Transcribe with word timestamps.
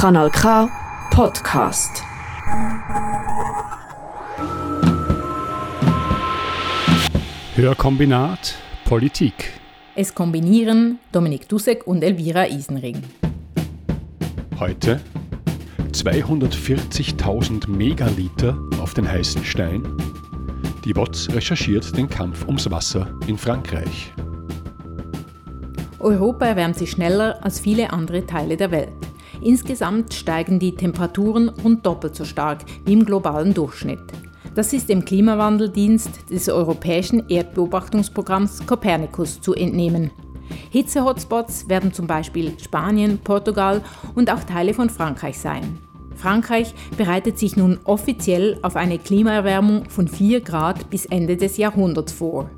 Kanal 0.00 0.30
K 0.30 0.66
Podcast. 1.10 2.02
Hörkombinat 7.54 8.54
Politik. 8.86 9.60
Es 9.94 10.14
kombinieren 10.14 11.00
Dominik 11.12 11.50
Dussek 11.50 11.86
und 11.86 12.02
Elvira 12.02 12.46
Isenring. 12.46 13.02
Heute 14.58 15.02
240.000 15.92 17.68
Megaliter 17.68 18.56
auf 18.80 18.94
den 18.94 19.06
heißen 19.06 19.44
Stein. 19.44 19.82
Die 20.86 20.96
WOTS 20.96 21.28
recherchiert 21.34 21.94
den 21.94 22.08
Kampf 22.08 22.46
ums 22.46 22.70
Wasser 22.70 23.06
in 23.26 23.36
Frankreich. 23.36 24.10
Europa 25.98 26.46
erwärmt 26.46 26.78
sich 26.78 26.92
schneller 26.92 27.44
als 27.44 27.60
viele 27.60 27.92
andere 27.92 28.24
Teile 28.24 28.56
der 28.56 28.70
Welt. 28.70 29.09
Insgesamt 29.42 30.12
steigen 30.14 30.58
die 30.58 30.74
Temperaturen 30.74 31.48
rund 31.48 31.86
doppelt 31.86 32.14
so 32.14 32.24
stark 32.24 32.64
wie 32.84 32.92
im 32.92 33.06
globalen 33.06 33.54
Durchschnitt. 33.54 34.00
Das 34.54 34.72
ist 34.72 34.88
dem 34.88 35.04
Klimawandeldienst 35.04 36.30
des 36.30 36.48
europäischen 36.48 37.28
Erdbeobachtungsprogramms 37.28 38.66
Copernicus 38.66 39.40
zu 39.40 39.54
entnehmen. 39.54 40.10
Hitze-Hotspots 40.70 41.68
werden 41.68 41.92
zum 41.92 42.06
Beispiel 42.06 42.52
Spanien, 42.60 43.18
Portugal 43.18 43.82
und 44.14 44.30
auch 44.30 44.42
Teile 44.44 44.74
von 44.74 44.90
Frankreich 44.90 45.38
sein. 45.38 45.78
Frankreich 46.16 46.74
bereitet 46.98 47.38
sich 47.38 47.56
nun 47.56 47.78
offiziell 47.84 48.58
auf 48.62 48.76
eine 48.76 48.98
Klimaerwärmung 48.98 49.88
von 49.88 50.06
4 50.06 50.42
Grad 50.42 50.90
bis 50.90 51.06
Ende 51.06 51.36
des 51.36 51.56
Jahrhunderts 51.56 52.12
vor. 52.12 52.50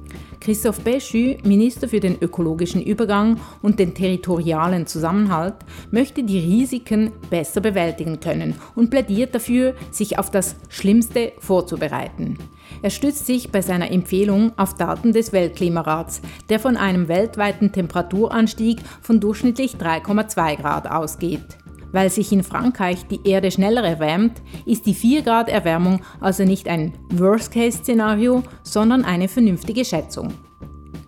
Christophe 0.42 0.82
Béchu, 0.82 1.38
Minister 1.46 1.88
für 1.88 2.00
den 2.00 2.20
ökologischen 2.20 2.82
Übergang 2.82 3.38
und 3.62 3.78
den 3.78 3.94
territorialen 3.94 4.88
Zusammenhalt, 4.88 5.54
möchte 5.92 6.24
die 6.24 6.40
Risiken 6.40 7.12
besser 7.30 7.60
bewältigen 7.60 8.18
können 8.18 8.56
und 8.74 8.90
plädiert 8.90 9.36
dafür, 9.36 9.74
sich 9.92 10.18
auf 10.18 10.32
das 10.32 10.56
Schlimmste 10.68 11.32
vorzubereiten. 11.38 12.38
Er 12.82 12.90
stützt 12.90 13.26
sich 13.26 13.52
bei 13.52 13.62
seiner 13.62 13.92
Empfehlung 13.92 14.50
auf 14.56 14.74
Daten 14.74 15.12
des 15.12 15.32
Weltklimarats, 15.32 16.20
der 16.48 16.58
von 16.58 16.76
einem 16.76 17.06
weltweiten 17.06 17.70
Temperaturanstieg 17.70 18.80
von 19.00 19.20
durchschnittlich 19.20 19.74
3,2 19.74 20.56
Grad 20.56 20.90
ausgeht. 20.90 21.61
Weil 21.92 22.10
sich 22.10 22.32
in 22.32 22.42
Frankreich 22.42 23.06
die 23.06 23.20
Erde 23.28 23.50
schneller 23.50 23.84
erwärmt, 23.84 24.40
ist 24.64 24.86
die 24.86 24.94
4 24.94 25.22
Grad 25.22 25.48
Erwärmung 25.48 26.00
also 26.20 26.44
nicht 26.44 26.66
ein 26.68 26.94
Worst-Case-Szenario, 27.10 28.42
sondern 28.62 29.04
eine 29.04 29.28
vernünftige 29.28 29.84
Schätzung. 29.84 30.32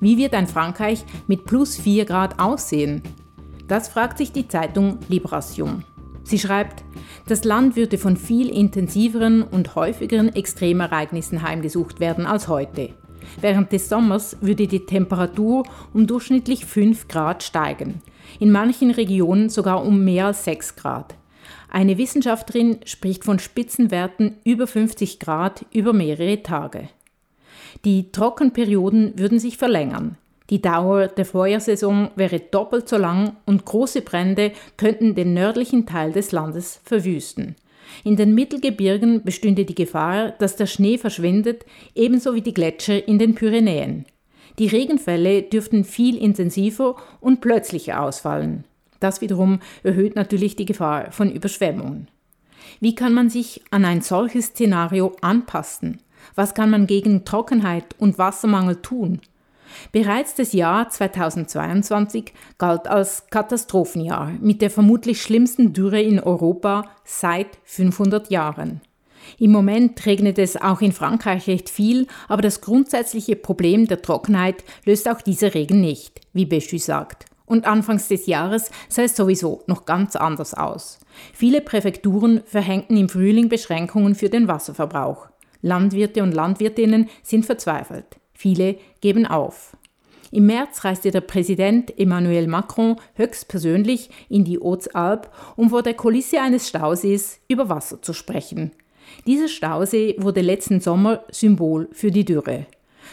Wie 0.01 0.19
wird 0.19 0.35
ein 0.35 0.47
Frankreich 0.47 1.05
mit 1.27 1.47
plus 1.47 1.77
4 1.77 2.05
Grad 2.05 2.39
aussehen? 2.39 3.03
Das 3.67 3.89
fragt 3.89 4.19
sich 4.19 4.33
die 4.33 4.47
Zeitung 4.47 4.99
Libération. 5.09 5.85
Sie 6.23 6.39
schreibt, 6.39 6.85
das 7.27 7.45
Land 7.45 7.77
würde 7.77 7.97
von 7.97 8.17
viel 8.17 8.49
intensiveren 8.49 9.43
und 9.43 9.75
häufigeren 9.75 10.35
Extremereignissen 10.35 11.43
heimgesucht 11.43 12.01
werden 12.01 12.27
als 12.27 12.49
heute. 12.49 12.91
Während 13.41 13.73
des 13.73 13.89
Sommers 13.89 14.37
würde 14.43 14.67
die 14.67 14.85
Temperatur 14.85 15.65
um 15.95 16.07
durchschnittlich 16.07 16.67
5 16.67 17.09
Grad 17.09 17.43
steigen, 17.43 18.03
in 18.41 18.51
manchen 18.51 18.91
Regionen 18.91 19.49
sogar 19.49 19.85
um 19.85 20.05
mehr 20.05 20.27
als 20.27 20.45
6 20.45 20.77
Grad. 20.77 21.15
Eine 21.69 21.99
Wissenschaftlerin 21.99 22.79
spricht 22.85 23.25
von 23.25 23.39
Spitzenwerten 23.39 24.37
über 24.45 24.67
50 24.67 25.19
Grad 25.19 25.67
über 25.73 25.93
mehrere 25.93 26.43
Tage. 26.43 26.89
Die 27.85 28.13
Trockenperioden 28.13 29.19
würden 29.19 29.39
sich 29.39 29.57
verlängern. 29.57 30.17
Die 30.51 30.61
Dauer 30.61 31.09
der 31.09 31.25
Feuersaison 31.25 32.11
wäre 32.17 32.39
doppelt 32.39 32.89
so 32.89 32.97
lang 32.97 33.37
und 33.47 33.65
große 33.65 34.03
Brände 34.03 34.53
könnten 34.77 35.15
den 35.15 35.35
nördlichen 35.35 35.87
Teil 35.87 36.13
des 36.13 36.33
Landes 36.33 36.81
verwüsten. 36.85 37.57
In 38.05 38.17
den 38.17 38.35
Mittelgebirgen 38.35 39.23
bestünde 39.25 39.65
die 39.65 39.75
Gefahr, 39.75 40.31
dass 40.31 40.57
der 40.57 40.67
Schnee 40.67 40.99
verschwindet, 40.99 41.65
ebenso 41.95 42.35
wie 42.35 42.43
die 42.43 42.55
Gletscher 42.55 43.07
in 43.07 43.19
den 43.19 43.35
Pyrenäen. 43.35 44.07
Die 44.59 44.69
Regenfälle 44.69 45.43
dürften 45.43 45.85
viel 45.85 46.17
intensiver 46.17 46.97
und 47.21 47.41
plötzlicher 47.41 48.01
ausfallen. 48.01 48.65
Das 49.01 49.21
wiederum 49.21 49.61
erhöht 49.83 50.17
natürlich 50.17 50.57
die 50.57 50.65
Gefahr 50.65 51.11
von 51.11 51.31
Überschwemmungen. 51.31 52.09
Wie 52.81 52.95
kann 52.95 53.13
man 53.13 53.31
sich 53.31 53.63
an 53.71 53.85
ein 53.85 54.01
solches 54.01 54.47
Szenario 54.47 55.13
anpassen? 55.21 56.01
Was 56.35 56.55
kann 56.55 56.71
man 56.71 56.87
gegen 56.87 57.25
Trockenheit 57.25 57.95
und 57.99 58.19
Wassermangel 58.19 58.77
tun? 58.77 59.21
Bereits 59.93 60.35
das 60.35 60.53
Jahr 60.53 60.89
2022 60.89 62.33
galt 62.59 62.87
als 62.87 63.27
Katastrophenjahr 63.31 64.33
mit 64.41 64.63
der 64.63 64.71
vermutlich 64.71 65.21
schlimmsten 65.21 65.73
Dürre 65.73 66.01
in 66.01 66.21
Europa 66.21 66.89
seit 67.05 67.59
500 67.65 68.31
Jahren. 68.31 68.81
Im 69.39 69.53
Moment 69.53 70.05
regnet 70.07 70.39
es 70.39 70.57
auch 70.57 70.81
in 70.81 70.93
Frankreich 70.93 71.47
recht 71.47 71.69
viel, 71.69 72.07
aber 72.29 72.43
das 72.43 72.61
grundsätzliche 72.61 73.37
Problem 73.37 73.87
der 73.87 74.03
Trockenheit 74.03 74.65
löst 74.85 75.09
auch 75.09 75.21
dieser 75.21 75.55
Regen 75.55 75.81
nicht, 75.81 76.21
wie 76.33 76.47
Béchu 76.47 76.79
sagt. 76.79 77.27
Und 77.47 77.67
anfangs 77.67 78.09
des 78.09 78.27
Jahres 78.27 78.71
sah 78.89 79.03
es 79.03 79.17
sowieso 79.17 79.63
noch 79.67 79.85
ganz 79.85 80.17
anders 80.17 80.55
aus. 80.55 80.99
Viele 81.33 81.61
Präfekturen 81.61 82.43
verhängten 82.47 82.97
im 82.97 83.09
Frühling 83.09 83.49
Beschränkungen 83.49 84.15
für 84.15 84.31
den 84.31 84.49
Wasserverbrauch. 84.49 85.29
Landwirte 85.61 86.23
und 86.23 86.33
Landwirtinnen 86.33 87.09
sind 87.23 87.47
verzweifelt. 87.47 88.17
Viele 88.33 88.77
geben 89.01 89.27
auf. 89.27 89.77
Im 90.31 90.47
März 90.47 90.85
reiste 90.85 91.13
der 91.13 91.21
Präsident 91.21 91.97
Emmanuel 91.97 92.49
Macron 92.49 92.97
höchstpersönlich 93.15 94.11
in 94.29 94.45
die 94.45 94.59
Haute-Alpes, 94.59 95.31
um 95.55 95.71
vor 95.71 95.83
der 95.83 95.95
Kulisse 95.95 96.41
eines 96.41 96.69
Stausees 96.69 97.39
über 97.47 97.69
Wasser 97.69 98.03
zu 98.03 98.13
sprechen. 98.13 98.73
Dieser 99.27 99.49
Stausee 99.49 100.17
wurde 100.19 100.41
letzten 100.41 100.81
Sommer 100.81 101.25
Symbol 101.31 101.89
für 101.93 102.11
die 102.11 102.25
Dürre. 102.25 102.67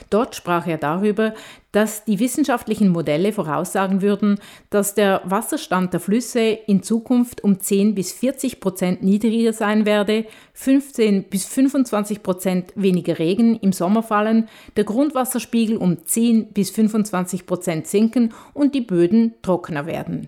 Dort 0.10 0.36
sprach 0.36 0.68
er 0.68 0.78
darüber, 0.78 1.34
dass 1.72 2.04
die 2.06 2.20
wissenschaftlichen 2.20 2.90
Modelle 2.90 3.32
voraussagen 3.32 4.02
würden, 4.02 4.40
dass 4.70 4.94
der 4.96 5.22
Wasserstand 5.26 5.94
der 5.94 6.00
Flüsse 6.00 6.42
in 6.42 6.84
Zukunft 6.84 7.44
um 7.44 7.60
10 7.60 7.96
bis 7.96 8.12
40 8.12 8.60
Prozent 8.60 9.04
niedriger 9.04 9.54
sein 9.54 9.86
werde, 9.86 10.26
15 10.54 11.30
bis 11.30 11.46
25 11.46 12.24
Prozent 12.24 12.74
weniger 12.76 13.20
Regen 13.20 13.58
im 13.58 13.72
Sommer 13.72 14.04
fallen, 14.04 14.50
der 14.76 14.84
Grundwasserspiegel 14.84 15.78
um 15.78 16.06
10 16.06 16.54
bis 16.54 16.72
25 16.72 17.46
Prozent 17.46 17.88
sinken 17.88 18.34
und 18.54 18.76
die 18.76 18.82
Böden 18.82 19.36
trockener 19.42 19.86
werden. 19.86 20.28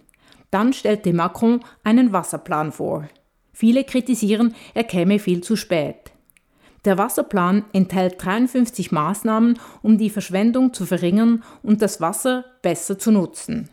Dann 0.51 0.71
stellte 0.71 1.13
Macron 1.13 1.61
einen 1.83 2.13
Wasserplan 2.13 2.71
vor. 2.71 3.07
Viele 3.53 3.83
kritisieren, 3.83 4.55
er 4.73 4.83
käme 4.83 5.19
viel 5.19 5.41
zu 5.41 5.55
spät. 5.55 6.11
Der 6.85 6.97
Wasserplan 6.97 7.63
enthält 7.71 8.15
53 8.23 8.91
Maßnahmen, 8.91 9.57
um 9.81 9.97
die 9.97 10.09
Verschwendung 10.09 10.73
zu 10.73 10.85
verringern 10.85 11.43
und 11.61 11.81
das 11.81 12.01
Wasser 12.01 12.43
besser 12.61 12.99
zu 12.99 13.11
nutzen. 13.11 13.69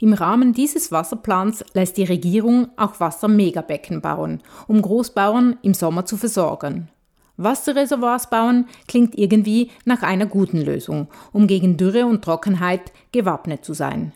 Im 0.00 0.12
Rahmen 0.12 0.52
dieses 0.52 0.90
Wasserplans 0.90 1.64
lässt 1.74 1.96
die 1.96 2.04
Regierung 2.04 2.68
auch 2.76 2.98
Wassermegabecken 2.98 4.00
bauen, 4.00 4.40
um 4.66 4.82
Großbauern 4.82 5.58
im 5.62 5.74
Sommer 5.74 6.06
zu 6.06 6.16
versorgen. 6.16 6.88
Wasserreservoirs 7.36 8.30
bauen 8.30 8.66
klingt 8.86 9.16
irgendwie 9.16 9.70
nach 9.84 10.02
einer 10.02 10.26
guten 10.26 10.60
Lösung, 10.60 11.08
um 11.32 11.46
gegen 11.46 11.76
Dürre 11.76 12.06
und 12.06 12.22
Trockenheit 12.22 12.92
gewappnet 13.12 13.64
zu 13.64 13.74
sein. 13.74 14.12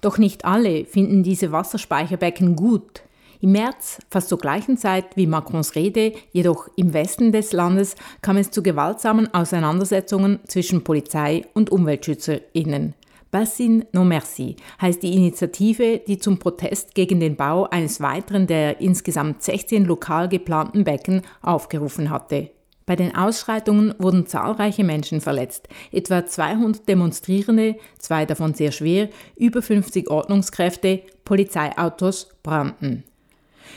Doch 0.00 0.18
nicht 0.18 0.44
alle 0.44 0.84
finden 0.84 1.22
diese 1.22 1.50
Wasserspeicherbecken 1.50 2.54
gut. 2.54 3.02
Im 3.40 3.52
März, 3.52 3.98
fast 4.10 4.28
zur 4.28 4.38
gleichen 4.38 4.76
Zeit 4.76 5.16
wie 5.16 5.28
Macrons 5.28 5.76
Rede, 5.76 6.12
jedoch 6.32 6.68
im 6.74 6.92
Westen 6.92 7.30
des 7.30 7.52
Landes, 7.52 7.94
kam 8.20 8.36
es 8.36 8.50
zu 8.50 8.64
gewaltsamen 8.64 9.32
Auseinandersetzungen 9.32 10.40
zwischen 10.48 10.82
Polizei 10.82 11.44
und 11.54 11.70
UmweltschützerInnen. 11.70 12.94
Bassin 13.30 13.84
No 13.92 14.04
Merci 14.04 14.56
heißt 14.80 15.02
die 15.02 15.14
Initiative, 15.14 16.00
die 16.04 16.18
zum 16.18 16.38
Protest 16.38 16.94
gegen 16.94 17.20
den 17.20 17.36
Bau 17.36 17.68
eines 17.68 18.00
weiteren 18.00 18.46
der 18.46 18.80
insgesamt 18.80 19.42
16 19.42 19.84
lokal 19.84 20.28
geplanten 20.28 20.82
Becken 20.82 21.22
aufgerufen 21.42 22.10
hatte. 22.10 22.50
Bei 22.86 22.96
den 22.96 23.14
Ausschreitungen 23.14 23.94
wurden 23.98 24.26
zahlreiche 24.26 24.82
Menschen 24.82 25.20
verletzt, 25.20 25.68
etwa 25.92 26.24
200 26.24 26.88
Demonstrierende, 26.88 27.76
zwei 27.98 28.24
davon 28.24 28.54
sehr 28.54 28.72
schwer, 28.72 29.10
über 29.36 29.60
50 29.60 30.10
Ordnungskräfte, 30.10 31.02
Polizeiautos 31.24 32.30
brannten. 32.42 33.04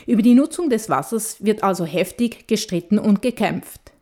Über 0.06 0.22
die 0.22 0.34
Nutzung 0.34 0.70
des 0.70 0.88
Wassers 0.88 1.44
wird 1.44 1.62
also 1.62 1.84
heftig 1.84 2.46
gestritten 2.48 2.98
und 2.98 3.22
gekämpft. 3.22 3.92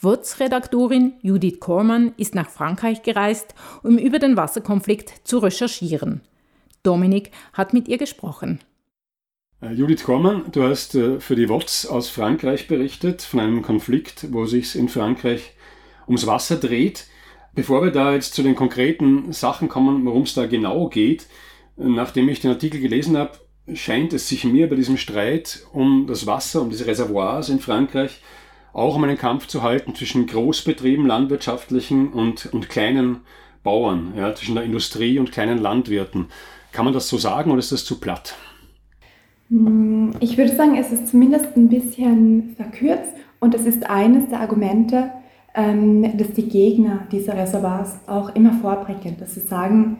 WOTS-Redaktorin 0.00 1.12
Judith 1.20 1.60
Kormann 1.60 2.14
ist 2.16 2.34
nach 2.34 2.48
Frankreich 2.48 3.02
gereist, 3.02 3.54
um 3.82 3.98
über 3.98 4.18
den 4.18 4.36
Wasserkonflikt 4.36 5.12
zu 5.24 5.38
recherchieren. 5.38 6.22
Dominik 6.82 7.30
hat 7.52 7.74
mit 7.74 7.86
ihr 7.86 7.98
gesprochen. 7.98 8.60
Äh, 9.60 9.72
Judith 9.72 10.04
Kormann, 10.04 10.44
du 10.52 10.62
hast 10.62 10.94
äh, 10.94 11.20
für 11.20 11.36
die 11.36 11.50
WOTS 11.50 11.86
aus 11.86 12.08
Frankreich 12.08 12.66
berichtet, 12.66 13.20
von 13.20 13.40
einem 13.40 13.62
Konflikt, 13.62 14.32
wo 14.32 14.46
sich 14.46 14.74
in 14.74 14.88
Frankreich 14.88 15.52
ums 16.06 16.26
Wasser 16.26 16.56
dreht. 16.56 17.06
Bevor 17.54 17.82
wir 17.82 17.90
da 17.90 18.14
jetzt 18.14 18.32
zu 18.34 18.42
den 18.42 18.54
konkreten 18.54 19.32
Sachen 19.32 19.68
kommen, 19.68 20.06
worum 20.06 20.22
es 20.22 20.34
da 20.34 20.46
genau 20.46 20.88
geht, 20.88 21.26
nachdem 21.76 22.28
ich 22.28 22.40
den 22.40 22.52
Artikel 22.52 22.80
gelesen 22.80 23.16
habe, 23.16 23.32
scheint 23.74 24.12
es 24.12 24.28
sich 24.28 24.44
mir 24.44 24.68
bei 24.68 24.76
diesem 24.76 24.96
Streit 24.96 25.66
um 25.72 26.06
das 26.06 26.26
Wasser, 26.26 26.62
um 26.62 26.70
diese 26.70 26.86
Reservoirs 26.86 27.48
in 27.48 27.60
Frankreich, 27.60 28.20
auch 28.72 28.96
um 28.96 29.04
einen 29.04 29.18
Kampf 29.18 29.46
zu 29.46 29.62
halten 29.62 29.94
zwischen 29.94 30.26
Großbetrieben, 30.26 31.06
landwirtschaftlichen 31.06 32.12
und, 32.12 32.46
und 32.52 32.68
kleinen 32.68 33.20
Bauern, 33.62 34.12
ja, 34.16 34.34
zwischen 34.34 34.54
der 34.54 34.64
Industrie 34.64 35.18
und 35.18 35.32
kleinen 35.32 35.58
Landwirten. 35.58 36.26
Kann 36.72 36.84
man 36.84 36.94
das 36.94 37.08
so 37.08 37.18
sagen 37.18 37.50
oder 37.50 37.58
ist 37.58 37.72
das 37.72 37.84
zu 37.84 38.00
platt? 38.00 38.34
Hm, 39.48 40.12
ich 40.20 40.38
würde 40.38 40.54
sagen, 40.54 40.76
es 40.76 40.92
ist 40.92 41.08
zumindest 41.08 41.56
ein 41.56 41.68
bisschen 41.68 42.54
verkürzt 42.56 43.12
und 43.40 43.54
es 43.54 43.66
ist 43.66 43.88
eines 43.88 44.28
der 44.28 44.40
Argumente, 44.40 45.10
ähm, 45.54 46.16
dass 46.16 46.32
die 46.32 46.48
Gegner 46.48 47.06
dieser 47.10 47.36
Reservoirs 47.36 47.98
auch 48.06 48.34
immer 48.34 48.52
vorbringen, 48.54 49.16
dass 49.18 49.34
sie 49.34 49.40
sagen, 49.40 49.98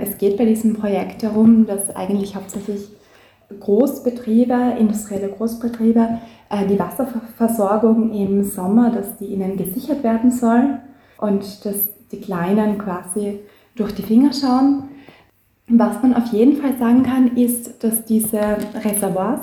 es 0.00 0.18
geht 0.18 0.36
bei 0.36 0.44
diesem 0.44 0.74
Projekt 0.74 1.22
darum, 1.22 1.66
dass 1.66 1.94
eigentlich 1.94 2.36
hauptsächlich 2.36 2.88
Großbetriebe, 3.60 4.76
industrielle 4.78 5.28
Großbetriebe, 5.28 6.18
äh, 6.50 6.66
die 6.66 6.78
Wasserversorgung 6.78 8.12
im 8.12 8.44
Sommer, 8.44 8.90
dass 8.90 9.16
die 9.18 9.26
ihnen 9.26 9.56
gesichert 9.56 10.02
werden 10.02 10.30
soll 10.30 10.78
und 11.18 11.64
dass 11.64 11.76
die 12.10 12.20
Kleinen 12.20 12.78
quasi 12.78 13.40
durch 13.74 13.94
die 13.94 14.02
Finger 14.02 14.32
schauen. 14.32 14.84
Was 15.68 16.02
man 16.02 16.14
auf 16.14 16.32
jeden 16.32 16.56
Fall 16.56 16.76
sagen 16.76 17.02
kann, 17.02 17.36
ist, 17.36 17.82
dass 17.82 18.04
diese 18.04 18.40
Reservoirs, 18.84 19.40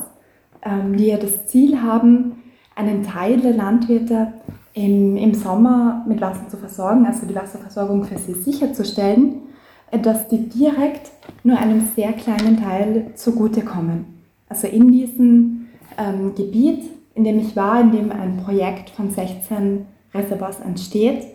ähm, 0.64 0.96
die 0.96 1.08
ja 1.08 1.18
das 1.18 1.48
Ziel 1.48 1.82
haben, 1.82 2.44
einen 2.76 3.04
Teil 3.04 3.40
der 3.40 3.54
Landwirte 3.54 4.34
im, 4.74 5.18
im 5.18 5.34
Sommer 5.34 6.06
mit 6.08 6.22
Wasser 6.22 6.48
zu 6.50 6.58
versorgen, 6.58 7.06
also 7.06 7.26
die 7.26 7.36
Wasserversorgung 7.36 8.04
für 8.04 8.18
sie 8.18 8.34
sicherzustellen, 8.34 9.49
dass 9.92 10.28
die 10.28 10.50
direkt 10.50 11.12
nur 11.44 11.58
einem 11.58 11.88
sehr 11.96 12.14
kleinen 12.14 12.62
Teil 12.62 13.12
zugutekommen. 13.16 14.06
Also 14.48 14.68
in 14.68 14.92
diesem 14.92 15.68
ähm, 15.98 16.36
Gebiet, 16.36 16.84
in 17.16 17.24
dem 17.24 17.40
ich 17.40 17.56
war, 17.56 17.82
in 17.82 17.92
dem 17.92 18.12
ein 18.12 18.38
Projekt 18.38 18.90
von 18.90 19.10
16 19.10 19.86
Reservoirs 20.14 20.60
entsteht, 20.60 21.26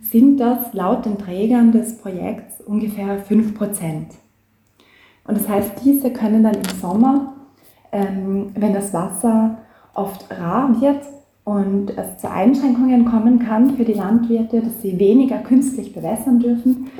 sind 0.00 0.38
das 0.38 0.72
laut 0.72 1.06
den 1.06 1.18
Trägern 1.18 1.72
des 1.72 1.98
Projekts 1.98 2.60
ungefähr 2.60 3.18
5 3.18 3.54
Prozent. 3.54 4.08
Und 5.26 5.38
das 5.38 5.48
heißt, 5.48 5.72
diese 5.84 6.10
können 6.12 6.42
dann 6.42 6.56
im 6.56 6.80
Sommer, 6.80 7.34
ähm, 7.92 8.50
wenn 8.54 8.74
das 8.74 8.92
Wasser 8.92 9.58
oft 9.94 10.30
rar 10.30 10.80
wird 10.80 11.00
und 11.44 11.96
es 11.96 12.18
zu 12.18 12.30
Einschränkungen 12.30 13.06
kommen 13.06 13.38
kann 13.38 13.76
für 13.76 13.84
die 13.84 13.94
Landwirte, 13.94 14.60
dass 14.60 14.82
sie 14.82 14.98
weniger 14.98 15.38
künstlich 15.38 15.94
bewässern 15.94 16.40
dürfen, 16.40 16.90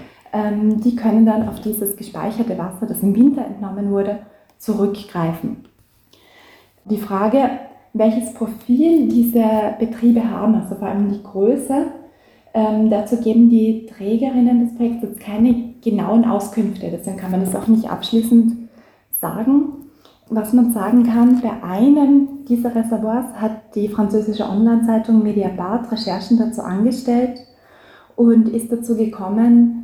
die 0.81 0.97
können 0.97 1.27
dann 1.27 1.49
auf 1.49 1.61
dieses 1.61 1.97
gespeicherte 1.97 2.59
Wasser, 2.59 2.87
das 2.87 3.03
im 3.03 3.15
Winter 3.15 3.45
entnommen 3.45 3.91
wurde, 3.91 4.21
zurückgreifen. 4.59 5.65
Die 6.87 6.99
Frage, 6.99 7.51
welches 7.93 8.35
Profil 8.35 9.09
diese 9.09 9.45
Betriebe 9.79 10.29
haben, 10.29 10.55
also 10.57 10.75
vor 10.75 10.89
allem 10.89 11.13
die 11.13 11.23
Größe, 11.23 11.87
ähm, 12.53 12.91
dazu 12.91 13.17
geben 13.17 13.49
die 13.49 13.87
Trägerinnen 13.87 14.61
des 14.61 14.77
Projekts 14.77 15.03
jetzt 15.03 15.21
keine 15.21 15.75
genauen 15.83 16.25
Auskünfte, 16.25 16.89
deswegen 16.91 17.17
kann 17.17 17.31
man 17.31 17.41
das 17.41 17.55
auch 17.55 17.69
nicht 17.69 17.91
abschließend 17.91 18.69
sagen. 19.21 19.75
Was 20.31 20.53
man 20.53 20.73
sagen 20.73 21.05
kann, 21.05 21.41
bei 21.41 21.63
einem 21.63 22.45
dieser 22.49 22.75
Reservoirs 22.75 23.27
hat 23.37 23.75
die 23.75 23.89
französische 23.89 24.49
Online-Zeitung 24.49 25.23
Mediapart 25.23 25.91
Recherchen 25.93 26.39
dazu 26.39 26.63
angestellt 26.63 27.41
und 28.17 28.49
ist 28.49 28.73
dazu 28.73 28.97
gekommen, 28.97 29.84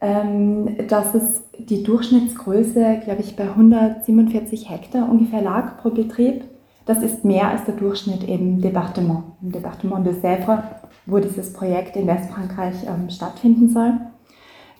dass 0.00 1.14
es 1.14 1.42
die 1.58 1.82
Durchschnittsgröße, 1.82 3.00
glaube 3.04 3.22
ich, 3.22 3.34
bei 3.34 3.44
147 3.44 4.68
Hektar 4.70 5.08
ungefähr 5.10 5.42
lag 5.42 5.78
pro 5.78 5.90
Betrieb. 5.90 6.44
Das 6.84 7.02
ist 7.02 7.24
mehr 7.24 7.48
als 7.48 7.64
der 7.64 7.74
Durchschnitt 7.74 8.22
im 8.28 8.60
Departement, 8.60 9.24
im 9.42 9.52
Departement 9.52 10.06
de 10.06 10.14
Sèvres, 10.14 10.62
wo 11.06 11.18
dieses 11.18 11.52
Projekt 11.52 11.96
in 11.96 12.06
Westfrankreich 12.06 12.84
ähm, 12.86 13.10
stattfinden 13.10 13.68
soll. 13.68 13.94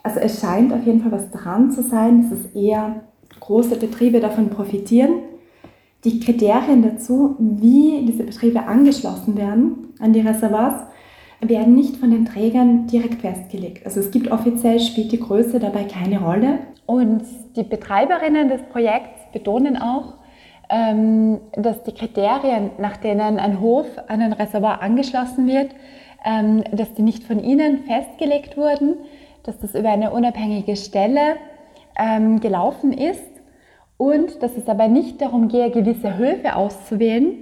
Also 0.02 0.20
es 0.20 0.40
scheint 0.40 0.72
auf 0.72 0.84
jeden 0.86 1.00
Fall 1.00 1.12
was 1.12 1.30
dran 1.30 1.72
zu 1.72 1.82
sein, 1.82 2.22
dass 2.22 2.38
es 2.38 2.54
eher 2.54 3.02
große 3.40 3.76
Betriebe 3.76 4.20
davon 4.20 4.50
profitieren. 4.50 5.14
Die 6.04 6.20
Kriterien 6.20 6.82
dazu, 6.82 7.34
wie 7.40 8.04
diese 8.06 8.22
Betriebe 8.22 8.66
angeschlossen 8.66 9.36
werden 9.36 9.94
an 9.98 10.12
die 10.12 10.20
Reservoirs, 10.20 10.82
werden 11.40 11.74
nicht 11.74 11.96
von 11.96 12.10
den 12.10 12.24
Trägern 12.24 12.86
direkt 12.86 13.20
festgelegt. 13.20 13.84
Also 13.84 14.00
es 14.00 14.10
gibt 14.10 14.30
offiziell, 14.30 14.80
spielt 14.80 15.12
die 15.12 15.20
Größe 15.20 15.58
dabei 15.58 15.84
keine 15.84 16.20
Rolle. 16.20 16.58
Und 16.86 17.22
die 17.56 17.62
Betreiberinnen 17.62 18.48
des 18.48 18.62
Projekts 18.64 19.20
betonen 19.32 19.76
auch, 19.76 20.14
ähm, 20.68 21.40
dass 21.52 21.82
die 21.82 21.92
Kriterien, 21.92 22.70
nach 22.78 22.96
denen 22.96 23.38
ein 23.38 23.60
Hof 23.60 23.86
an 24.08 24.20
ein 24.20 24.32
Reservoir 24.32 24.82
angeschlossen 24.82 25.46
wird, 25.46 25.70
ähm, 26.24 26.64
dass 26.72 26.92
die 26.94 27.02
nicht 27.02 27.24
von 27.24 27.42
ihnen 27.42 27.84
festgelegt 27.84 28.56
wurden, 28.56 28.96
dass 29.44 29.58
das 29.58 29.74
über 29.74 29.90
eine 29.90 30.10
unabhängige 30.10 30.76
Stelle 30.76 31.36
ähm, 31.98 32.40
gelaufen 32.40 32.92
ist 32.92 33.22
und 33.96 34.42
dass 34.42 34.56
es 34.56 34.68
aber 34.68 34.88
nicht 34.88 35.20
darum 35.20 35.48
gehe, 35.48 35.70
gewisse 35.70 36.18
Höfe 36.18 36.56
auszuwählen, 36.56 37.36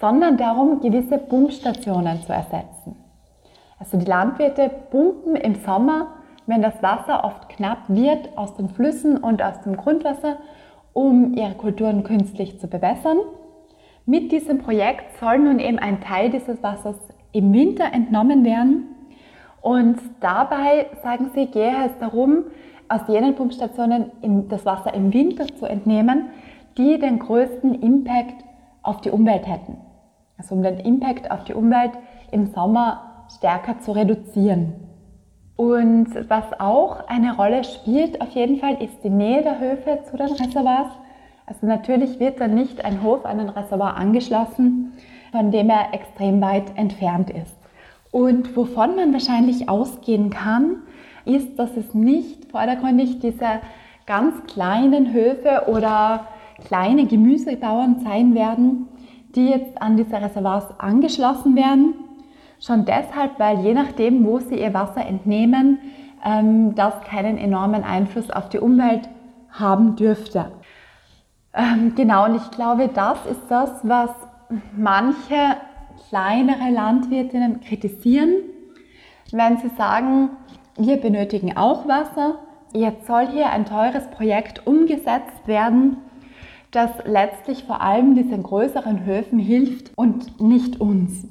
sondern 0.00 0.36
darum, 0.36 0.80
gewisse 0.80 1.18
Pumpstationen 1.18 2.20
zu 2.22 2.32
ersetzen. 2.32 3.01
Also 3.82 3.98
die 3.98 4.06
Landwirte 4.06 4.70
pumpen 4.92 5.34
im 5.34 5.56
Sommer, 5.56 6.06
wenn 6.46 6.62
das 6.62 6.80
Wasser 6.84 7.24
oft 7.24 7.48
knapp 7.48 7.78
wird, 7.88 8.38
aus 8.38 8.54
den 8.54 8.68
Flüssen 8.68 9.16
und 9.16 9.42
aus 9.42 9.60
dem 9.62 9.76
Grundwasser, 9.76 10.36
um 10.92 11.34
ihre 11.34 11.54
Kulturen 11.54 12.04
künstlich 12.04 12.60
zu 12.60 12.68
bewässern. 12.68 13.18
Mit 14.06 14.30
diesem 14.30 14.58
Projekt 14.58 15.18
soll 15.18 15.40
nun 15.40 15.58
eben 15.58 15.80
ein 15.80 16.00
Teil 16.00 16.30
dieses 16.30 16.62
Wassers 16.62 16.94
im 17.32 17.52
Winter 17.52 17.92
entnommen 17.92 18.44
werden. 18.44 18.86
Und 19.60 19.98
dabei, 20.20 20.86
sagen 21.02 21.32
sie, 21.34 21.46
gehe 21.46 21.74
es 21.84 21.98
darum, 21.98 22.44
aus 22.88 23.00
jenen 23.08 23.34
Pumpstationen 23.34 24.12
das 24.48 24.64
Wasser 24.64 24.94
im 24.94 25.12
Winter 25.12 25.48
zu 25.56 25.66
entnehmen, 25.66 26.26
die 26.78 27.00
den 27.00 27.18
größten 27.18 27.82
Impact 27.82 28.44
auf 28.84 29.00
die 29.00 29.10
Umwelt 29.10 29.48
hätten. 29.48 29.76
Also 30.38 30.54
um 30.54 30.62
den 30.62 30.78
Impact 30.78 31.32
auf 31.32 31.42
die 31.42 31.54
Umwelt 31.54 31.92
im 32.30 32.46
Sommer 32.46 33.08
stärker 33.36 33.80
zu 33.80 33.92
reduzieren. 33.92 34.74
Und 35.56 36.08
was 36.28 36.44
auch 36.58 37.06
eine 37.08 37.36
Rolle 37.36 37.62
spielt, 37.64 38.20
auf 38.20 38.30
jeden 38.30 38.58
Fall, 38.58 38.82
ist 38.82 39.04
die 39.04 39.10
Nähe 39.10 39.42
der 39.42 39.60
Höfe 39.60 40.00
zu 40.10 40.16
den 40.16 40.28
Reservoirs. 40.28 40.90
Also 41.46 41.66
natürlich 41.66 42.18
wird 42.18 42.40
dann 42.40 42.54
nicht 42.54 42.84
ein 42.84 43.02
Hof 43.02 43.24
an 43.24 43.40
ein 43.40 43.48
Reservoir 43.48 43.96
angeschlossen, 43.96 44.92
von 45.30 45.50
dem 45.50 45.70
er 45.70 45.92
extrem 45.92 46.40
weit 46.40 46.76
entfernt 46.76 47.30
ist. 47.30 47.56
Und 48.10 48.56
wovon 48.56 48.96
man 48.96 49.12
wahrscheinlich 49.12 49.68
ausgehen 49.68 50.30
kann, 50.30 50.76
ist, 51.24 51.58
dass 51.58 51.76
es 51.76 51.94
nicht 51.94 52.50
vordergründig 52.50 53.20
diese 53.20 53.60
ganz 54.06 54.44
kleinen 54.46 55.12
Höfe 55.12 55.64
oder 55.68 56.26
kleine 56.66 57.06
Gemüsebauern 57.06 58.00
sein 58.00 58.34
werden, 58.34 58.88
die 59.34 59.48
jetzt 59.48 59.80
an 59.80 59.96
diese 59.96 60.20
Reservoirs 60.20 60.78
angeschlossen 60.78 61.56
werden, 61.56 61.94
Schon 62.64 62.84
deshalb, 62.84 63.38
weil 63.38 63.60
je 63.60 63.74
nachdem, 63.74 64.24
wo 64.24 64.38
sie 64.38 64.60
ihr 64.60 64.72
Wasser 64.72 65.04
entnehmen, 65.04 65.80
ähm, 66.24 66.76
das 66.76 67.00
keinen 67.02 67.36
enormen 67.36 67.82
Einfluss 67.82 68.30
auf 68.30 68.48
die 68.50 68.60
Umwelt 68.60 69.08
haben 69.50 69.96
dürfte. 69.96 70.52
Ähm, 71.54 71.94
genau, 71.96 72.26
und 72.26 72.36
ich 72.36 72.50
glaube, 72.52 72.88
das 72.88 73.18
ist 73.26 73.42
das, 73.48 73.70
was 73.82 74.10
manche 74.76 75.56
kleinere 76.08 76.70
Landwirtinnen 76.70 77.60
kritisieren, 77.60 78.34
wenn 79.32 79.58
sie 79.58 79.70
sagen, 79.76 80.30
wir 80.76 80.98
benötigen 80.98 81.56
auch 81.56 81.88
Wasser, 81.88 82.38
jetzt 82.72 83.06
soll 83.06 83.26
hier 83.26 83.50
ein 83.50 83.66
teures 83.66 84.08
Projekt 84.10 84.66
umgesetzt 84.66 85.46
werden, 85.46 85.96
das 86.70 86.90
letztlich 87.04 87.64
vor 87.64 87.80
allem 87.80 88.14
diesen 88.14 88.42
größeren 88.42 89.04
Höfen 89.04 89.38
hilft 89.38 89.90
und 89.96 90.40
nicht 90.40 90.80
uns. 90.80 91.26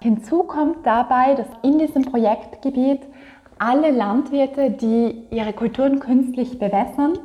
Hinzu 0.00 0.44
kommt 0.44 0.86
dabei, 0.86 1.34
dass 1.34 1.48
in 1.62 1.78
diesem 1.78 2.04
Projektgebiet 2.04 3.00
alle 3.58 3.90
Landwirte, 3.90 4.70
die 4.70 5.24
ihre 5.30 5.52
Kulturen 5.52 5.98
künstlich 5.98 6.58
bewässern 6.58 7.18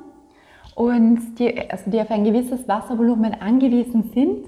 und 0.76 1.36
die, 1.38 1.70
also 1.70 1.92
die 1.92 2.02
auf 2.02 2.10
ein 2.10 2.24
gewisses 2.24 2.68
Wasservolumen 2.68 3.40
angewiesen 3.40 4.12
sind, 4.14 4.48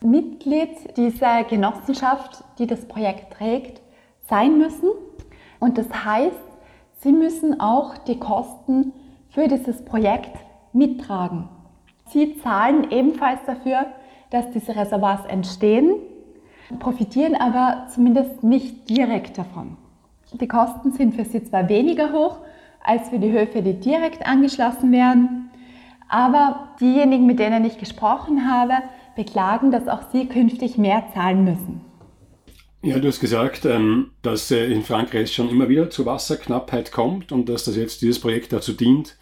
Mitglied 0.00 0.96
dieser 0.96 1.44
Genossenschaft, 1.44 2.44
die 2.58 2.66
das 2.66 2.86
Projekt 2.86 3.32
trägt, 3.34 3.82
sein 4.28 4.56
müssen. 4.56 4.90
Und 5.58 5.76
das 5.76 5.88
heißt, 6.04 6.36
sie 7.00 7.12
müssen 7.12 7.60
auch 7.60 7.98
die 7.98 8.18
Kosten 8.18 8.92
für 9.30 9.48
dieses 9.48 9.84
Projekt 9.84 10.38
mittragen. 10.72 11.48
Sie 12.06 12.38
zahlen 12.38 12.90
ebenfalls 12.90 13.40
dafür, 13.44 13.86
dass 14.30 14.50
diese 14.52 14.74
Reservoirs 14.74 15.26
entstehen 15.26 15.96
profitieren 16.78 17.34
aber 17.34 17.86
zumindest 17.92 18.42
nicht 18.42 18.88
direkt 18.88 19.38
davon. 19.38 19.76
Die 20.32 20.48
Kosten 20.48 20.92
sind 20.92 21.14
für 21.14 21.24
sie 21.24 21.42
zwar 21.42 21.68
weniger 21.68 22.12
hoch 22.12 22.38
als 22.82 23.08
für 23.08 23.18
die 23.18 23.32
Höfe, 23.32 23.62
die 23.62 23.74
direkt 23.74 24.26
angeschlossen 24.26 24.92
werden, 24.92 25.50
Aber 26.12 26.70
diejenigen, 26.80 27.24
mit 27.24 27.38
denen 27.38 27.64
ich 27.64 27.78
gesprochen 27.78 28.50
habe, 28.50 28.74
beklagen, 29.14 29.70
dass 29.70 29.86
auch 29.86 30.10
sie 30.10 30.26
künftig 30.26 30.76
mehr 30.76 31.04
zahlen 31.14 31.44
müssen. 31.44 31.80
Ja, 32.82 32.98
du 32.98 33.06
hast 33.06 33.20
gesagt, 33.20 33.64
ähm, 33.64 34.10
dass 34.22 34.50
äh, 34.50 34.64
in 34.66 34.82
Frankreich 34.82 35.32
schon 35.32 35.50
immer 35.50 35.68
wieder 35.68 35.88
zu 35.90 36.06
Wasserknappheit 36.06 36.90
kommt 36.90 37.30
und 37.30 37.48
dass 37.48 37.64
das 37.64 37.76
jetzt 37.76 38.02
dieses 38.02 38.20
Projekt 38.20 38.52
dazu 38.52 38.72
dient, 38.72 39.18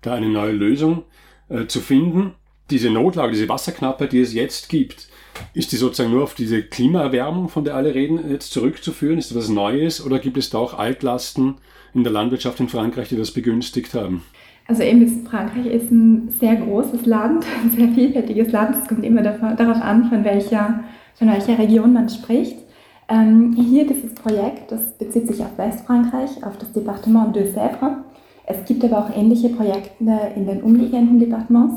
da 0.00 0.14
eine 0.14 0.28
neue 0.28 0.52
Lösung 0.52 1.02
äh, 1.48 1.66
zu 1.66 1.80
finden. 1.80 2.34
Diese 2.70 2.90
Notlage, 2.90 3.32
diese 3.32 3.48
Wasserknappheit, 3.48 4.12
die 4.12 4.20
es 4.20 4.32
jetzt 4.32 4.68
gibt, 4.68 5.08
ist 5.54 5.72
die 5.72 5.76
sozusagen 5.76 6.10
nur 6.10 6.22
auf 6.22 6.34
diese 6.34 6.62
Klimaerwärmung, 6.62 7.48
von 7.48 7.64
der 7.64 7.74
alle 7.74 7.94
reden, 7.94 8.30
jetzt 8.30 8.52
zurückzuführen? 8.52 9.18
Ist 9.18 9.30
das 9.30 9.38
was 9.38 9.48
Neues 9.48 10.04
oder 10.04 10.18
gibt 10.18 10.36
es 10.36 10.50
da 10.50 10.58
auch 10.58 10.78
Altlasten 10.78 11.56
in 11.94 12.04
der 12.04 12.12
Landwirtschaft 12.12 12.60
in 12.60 12.68
Frankreich, 12.68 13.08
die 13.08 13.16
das 13.16 13.30
begünstigt 13.30 13.94
haben? 13.94 14.22
Also 14.68 14.82
eben 14.82 15.26
Frankreich 15.26 15.66
ist 15.66 15.90
ein 15.90 16.30
sehr 16.40 16.56
großes 16.56 17.06
Land, 17.06 17.44
ein 17.62 17.70
sehr 17.70 17.88
vielfältiges 17.88 18.52
Land. 18.52 18.76
Es 18.80 18.88
kommt 18.88 19.04
immer 19.04 19.22
darauf 19.22 19.82
an, 19.82 20.08
von 20.08 20.24
welcher, 20.24 20.84
von 21.14 21.28
welcher 21.28 21.58
Region 21.58 21.92
man 21.92 22.08
spricht. 22.08 22.56
Ähm, 23.08 23.54
hier 23.54 23.86
dieses 23.86 24.14
Projekt, 24.14 24.70
das 24.70 24.96
bezieht 24.96 25.26
sich 25.26 25.40
auf 25.40 25.58
Westfrankreich, 25.58 26.44
auf 26.44 26.56
das 26.58 26.72
Departement 26.72 27.34
de 27.34 27.52
Sèvres. 27.52 27.96
Es 28.46 28.64
gibt 28.64 28.84
aber 28.84 28.98
auch 28.98 29.16
ähnliche 29.16 29.50
Projekte 29.50 30.04
in 30.34 30.46
den 30.46 30.62
umliegenden 30.62 31.18
Departements. 31.18 31.74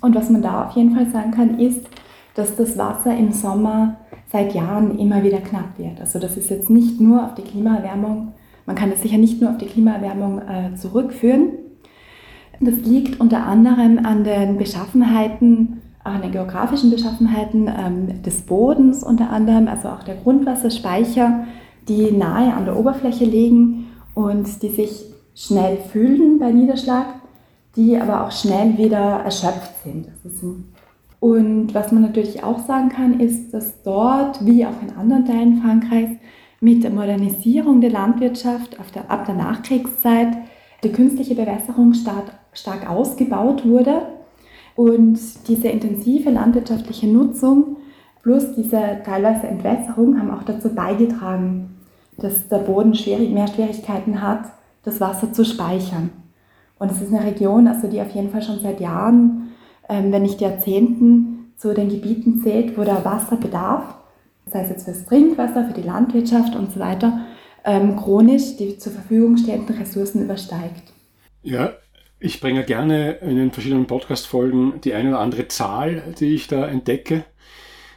Und 0.00 0.14
was 0.14 0.30
man 0.30 0.42
da 0.42 0.66
auf 0.66 0.76
jeden 0.76 0.94
Fall 0.94 1.06
sagen 1.10 1.30
kann, 1.30 1.58
ist, 1.58 1.86
dass 2.34 2.56
das 2.56 2.76
Wasser 2.76 3.16
im 3.16 3.32
Sommer 3.32 3.96
seit 4.30 4.54
Jahren 4.54 4.98
immer 4.98 5.22
wieder 5.22 5.38
knapp 5.38 5.78
wird. 5.78 6.00
Also 6.00 6.18
das 6.18 6.36
ist 6.36 6.50
jetzt 6.50 6.70
nicht 6.70 7.00
nur 7.00 7.24
auf 7.24 7.34
die 7.34 7.42
Klimaerwärmung, 7.42 8.32
man 8.66 8.76
kann 8.76 8.90
es 8.90 9.02
sicher 9.02 9.18
nicht 9.18 9.40
nur 9.40 9.50
auf 9.50 9.58
die 9.58 9.66
Klimaerwärmung 9.66 10.38
äh, 10.38 10.74
zurückführen. 10.74 11.52
Das 12.60 12.76
liegt 12.76 13.20
unter 13.20 13.44
anderem 13.44 14.04
an 14.04 14.24
den 14.24 14.56
Beschaffenheiten 14.56 15.82
an 16.04 16.20
den 16.20 16.32
geografischen 16.32 16.90
Beschaffenheiten 16.90 17.66
ähm, 17.66 18.22
des 18.22 18.42
Bodens 18.42 19.02
unter 19.02 19.30
anderem, 19.30 19.68
also 19.68 19.88
auch 19.88 20.02
der 20.02 20.16
Grundwasserspeicher, 20.16 21.46
die 21.88 22.12
nahe 22.12 22.52
an 22.52 22.66
der 22.66 22.78
Oberfläche 22.78 23.24
liegen 23.24 23.86
und 24.12 24.62
die 24.62 24.68
sich 24.68 25.06
schnell 25.34 25.78
füllen 25.78 26.38
bei 26.38 26.52
Niederschlag, 26.52 27.06
die 27.74 27.98
aber 27.98 28.24
auch 28.24 28.30
schnell 28.30 28.76
wieder 28.76 29.22
erschöpft 29.24 29.82
sind. 29.82 30.08
Und 31.24 31.72
was 31.72 31.90
man 31.90 32.02
natürlich 32.02 32.44
auch 32.44 32.58
sagen 32.66 32.90
kann, 32.90 33.18
ist, 33.18 33.54
dass 33.54 33.80
dort, 33.82 34.44
wie 34.44 34.66
auch 34.66 34.82
in 34.82 34.94
anderen 34.94 35.24
Teilen 35.24 35.62
Frankreichs, 35.62 36.20
mit 36.60 36.84
der 36.84 36.90
Modernisierung 36.90 37.80
der 37.80 37.92
Landwirtschaft 37.92 38.76
der, 38.94 39.10
ab 39.10 39.24
der 39.24 39.34
Nachkriegszeit 39.34 40.36
die 40.82 40.92
künstliche 40.92 41.34
Bewässerung 41.34 41.94
stark, 41.94 42.26
stark 42.52 42.90
ausgebaut 42.90 43.66
wurde 43.66 44.02
und 44.76 45.18
diese 45.48 45.68
intensive 45.68 46.28
landwirtschaftliche 46.28 47.06
Nutzung 47.06 47.78
plus 48.22 48.54
diese 48.54 48.98
teilweise 49.02 49.46
Entwässerung 49.46 50.20
haben 50.20 50.30
auch 50.30 50.42
dazu 50.42 50.74
beigetragen, 50.74 51.78
dass 52.18 52.48
der 52.48 52.58
Boden 52.58 52.94
schwierig, 52.94 53.30
mehr 53.30 53.48
Schwierigkeiten 53.48 54.20
hat, 54.20 54.52
das 54.82 55.00
Wasser 55.00 55.32
zu 55.32 55.46
speichern. 55.46 56.10
Und 56.78 56.90
es 56.92 57.00
ist 57.00 57.14
eine 57.14 57.24
Region, 57.24 57.66
also 57.66 57.88
die 57.88 58.02
auf 58.02 58.10
jeden 58.10 58.28
Fall 58.28 58.42
schon 58.42 58.60
seit 58.60 58.78
Jahren, 58.78 59.43
wenn 59.88 60.22
nicht 60.22 60.40
Jahrzehnten, 60.40 61.52
zu 61.56 61.72
den 61.72 61.88
Gebieten 61.88 62.42
zählt, 62.42 62.76
wo 62.76 62.84
der 62.84 63.04
Wasserbedarf, 63.04 63.94
sei 64.46 64.62
es 64.62 64.70
jetzt 64.70 64.84
fürs 64.84 65.06
Trinkwasser, 65.06 65.66
für 65.66 65.80
die 65.80 65.86
Landwirtschaft 65.86 66.56
und 66.56 66.72
so 66.72 66.80
weiter, 66.80 67.26
ähm, 67.64 67.96
chronisch 67.96 68.56
die 68.58 68.76
zur 68.76 68.92
Verfügung 68.92 69.36
stehenden 69.36 69.76
Ressourcen 69.76 70.22
übersteigt. 70.22 70.92
Ja, 71.42 71.72
ich 72.20 72.40
bringe 72.40 72.64
gerne 72.64 73.12
in 73.12 73.36
den 73.36 73.50
verschiedenen 73.50 73.86
Podcast-Folgen 73.86 74.80
die 74.82 74.94
eine 74.94 75.10
oder 75.10 75.20
andere 75.20 75.48
Zahl, 75.48 76.02
die 76.18 76.34
ich 76.34 76.46
da 76.46 76.66
entdecke. 76.66 77.24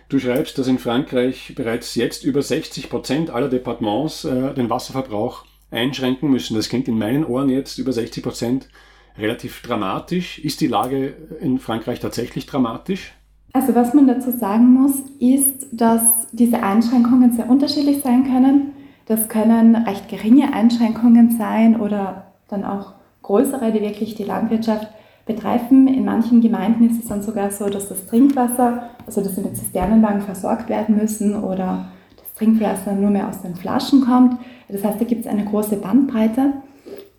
Du 0.10 0.20
schreibst, 0.20 0.58
dass 0.58 0.68
in 0.68 0.80
Frankreich 0.80 1.54
bereits 1.56 1.96
jetzt 1.96 2.24
über 2.24 2.42
60 2.42 2.90
Prozent 2.90 3.30
aller 3.30 3.50
Departements 3.50 4.24
äh, 4.24 4.54
den 4.54 4.70
Wasserverbrauch 4.70 5.46
einschränken 5.70 6.30
müssen. 6.30 6.56
Das 6.56 6.70
klingt 6.70 6.88
in 6.88 6.98
meinen 6.98 7.26
Ohren 7.26 7.50
jetzt 7.50 7.78
über 7.78 7.92
60 7.92 8.24
Prozent 8.24 8.70
relativ 9.18 9.62
dramatisch. 9.62 10.40
Ist 10.40 10.62
die 10.62 10.68
Lage 10.68 11.14
in 11.42 11.60
Frankreich 11.60 12.00
tatsächlich 12.00 12.46
dramatisch? 12.46 13.14
Also 13.54 13.74
was 13.74 13.94
man 13.94 14.08
dazu 14.08 14.32
sagen 14.32 14.74
muss, 14.74 15.02
ist, 15.20 15.68
dass 15.72 16.02
diese 16.32 16.62
Einschränkungen 16.62 17.34
sehr 17.34 17.50
unterschiedlich 17.50 18.02
sein 18.02 18.24
können. 18.26 18.74
Das 19.06 19.30
können 19.30 19.76
recht 19.76 20.10
geringe 20.10 20.54
Einschränkungen 20.54 21.38
sein 21.38 21.80
oder 21.80 22.34
dann 22.50 22.64
auch 22.64 22.94
größere, 23.24 23.72
die 23.72 23.82
wirklich 23.82 24.16
die 24.16 24.24
Landwirtschaft 24.24 24.88
betreiben. 25.26 25.88
In 25.88 26.06
manchen 26.06 26.42
Gemeinden 26.42 26.90
ist 26.90 27.02
es 27.02 27.10
dann 27.10 27.22
sogar 27.22 27.52
so, 27.52 27.70
dass 27.70 27.90
das 27.90 28.06
Trinkwasser, 28.06 28.90
also 29.06 29.22
dass 29.22 29.36
sie 29.36 29.42
mit 29.42 29.56
Zisternenwagen 29.56 30.22
versorgt 30.22 30.70
werden 30.70 30.96
müssen 30.96 31.36
oder 31.36 31.90
das 32.18 32.34
Trinkwasser 32.36 32.94
nur 32.94 33.10
mehr 33.10 33.28
aus 33.28 33.42
den 33.42 33.56
Flaschen 33.56 34.02
kommt. 34.02 34.40
Das 34.70 34.84
heißt, 34.84 35.00
da 35.00 35.06
gibt 35.06 35.22
es 35.22 35.28
eine 35.28 35.46
große 35.46 35.78
Bandbreite. 35.78 36.54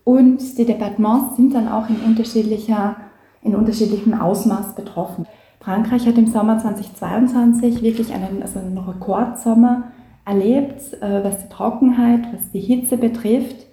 Und 0.09 0.57
die 0.57 0.65
Departements 0.65 1.37
sind 1.37 1.55
dann 1.55 1.69
auch 1.69 1.91
in, 1.91 1.97
unterschiedlicher, 1.97 2.97
in 3.43 3.55
unterschiedlichem 3.55 4.19
Ausmaß 4.19 4.75
betroffen. 4.75 5.27
Frankreich 5.61 6.07
hat 6.07 6.17
im 6.17 6.29
Sommer 6.29 6.59
2022 6.59 7.83
wirklich 7.83 8.15
einen, 8.15 8.41
also 8.41 8.59
einen 8.59 8.79
Rekordsommer 8.79 9.93
erlebt, 10.25 10.81
äh, 11.03 11.23
was 11.23 11.37
die 11.43 11.51
Trockenheit, 11.51 12.23
was 12.33 12.51
die 12.53 12.61
Hitze 12.61 12.97
betrifft. 12.97 13.67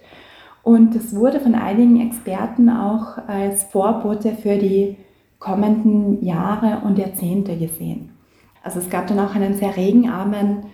Und 0.62 0.94
es 0.94 1.16
wurde 1.16 1.40
von 1.40 1.54
einigen 1.54 2.06
Experten 2.06 2.68
auch 2.68 3.16
als 3.26 3.62
Vorbote 3.62 4.32
für 4.32 4.58
die 4.58 4.98
kommenden 5.38 6.22
Jahre 6.22 6.82
und 6.84 6.98
Jahrzehnte 6.98 7.56
gesehen. 7.56 8.10
Also 8.62 8.80
es 8.80 8.90
gab 8.90 9.06
dann 9.06 9.20
auch 9.20 9.34
einen 9.34 9.54
sehr 9.54 9.74
regenarmen 9.74 10.66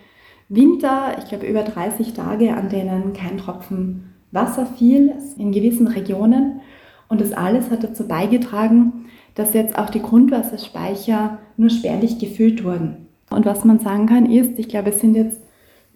Winter, 0.49 1.19
ich 1.19 1.26
glaube 1.26 1.47
über 1.47 1.62
30 1.62 2.14
Tage, 2.14 2.52
an 2.57 2.69
denen 2.69 3.12
kein 3.12 3.38
Tropfen 3.38 4.12
Wasser 4.32 4.66
fiel 4.66 5.12
in 5.38 5.52
gewissen 5.52 5.86
Regionen. 5.86 6.60
Und 7.08 7.20
das 7.20 7.32
alles 7.32 7.70
hat 7.70 7.84
dazu 7.84 8.08
beigetragen, 8.08 9.04
dass 9.34 9.54
jetzt 9.54 9.78
auch 9.78 9.90
die 9.90 10.02
Grundwasserspeicher 10.02 11.38
nur 11.56 11.70
spärlich 11.70 12.18
gefüllt 12.18 12.64
wurden. 12.64 13.06
Und 13.30 13.46
was 13.46 13.64
man 13.64 13.78
sagen 13.78 14.06
kann 14.06 14.30
ist, 14.30 14.58
ich 14.58 14.68
glaube, 14.68 14.90
es 14.90 15.00
sind 15.00 15.14
jetzt 15.14 15.40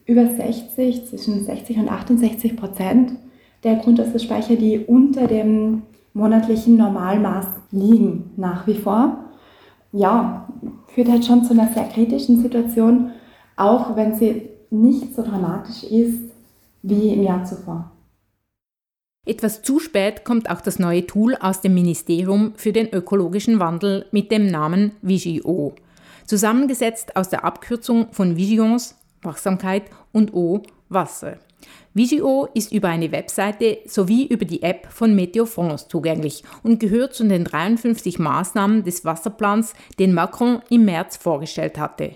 über 0.06 0.26
60, 0.26 1.06
zwischen 1.06 1.44
60 1.44 1.78
und 1.78 1.90
68 1.90 2.56
Prozent 2.56 3.12
der 3.64 3.76
Grundwasserspeicher, 3.76 4.56
die 4.56 4.78
unter 4.78 5.26
dem 5.26 5.82
monatlichen 6.14 6.76
Normalmaß 6.76 7.46
liegen 7.72 8.30
nach 8.36 8.66
wie 8.66 8.74
vor. 8.74 9.24
Ja, 9.92 10.48
führt 10.88 11.10
halt 11.10 11.24
schon 11.24 11.44
zu 11.44 11.52
einer 11.52 11.68
sehr 11.68 11.84
kritischen 11.84 12.40
Situation, 12.40 13.10
auch 13.56 13.96
wenn 13.96 14.14
sie 14.14 14.50
nicht 14.70 15.14
so 15.14 15.22
dramatisch 15.22 15.84
ist 15.84 16.30
wie 16.82 17.08
im 17.08 17.22
Jahr 17.22 17.44
zuvor. 17.44 17.90
Etwas 19.28 19.62
zu 19.62 19.80
spät 19.80 20.24
kommt 20.24 20.48
auch 20.48 20.60
das 20.60 20.78
neue 20.78 21.04
Tool 21.04 21.34
aus 21.34 21.60
dem 21.60 21.74
Ministerium 21.74 22.52
für 22.56 22.72
den 22.72 22.88
ökologischen 22.92 23.58
Wandel 23.58 24.06
mit 24.12 24.30
dem 24.30 24.46
Namen 24.46 24.92
Vigio. 25.02 25.74
Zusammengesetzt 26.26 27.16
aus 27.16 27.28
der 27.28 27.44
Abkürzung 27.44 28.06
von 28.12 28.36
Vigions, 28.36 28.94
Wachsamkeit 29.22 29.82
und 30.12 30.32
O, 30.32 30.62
Wasser. 30.88 31.38
Vigio 31.92 32.48
ist 32.54 32.70
über 32.72 32.88
eine 32.88 33.10
Webseite 33.10 33.78
sowie 33.86 34.26
über 34.26 34.44
die 34.44 34.62
App 34.62 34.86
von 34.92 35.16
Meteo 35.16 35.44
France 35.44 35.88
zugänglich 35.88 36.44
und 36.62 36.78
gehört 36.78 37.14
zu 37.14 37.26
den 37.26 37.42
53 37.42 38.20
Maßnahmen 38.20 38.84
des 38.84 39.04
Wasserplans, 39.04 39.74
den 39.98 40.14
Macron 40.14 40.62
im 40.70 40.84
März 40.84 41.16
vorgestellt 41.16 41.78
hatte. 41.78 42.14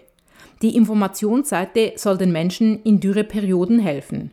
Die 0.63 0.77
Informationsseite 0.77 1.95
soll 1.97 2.19
den 2.19 2.31
Menschen 2.31 2.83
in 2.85 3.01
Dürreperioden 3.01 3.81
helfen. 3.81 4.31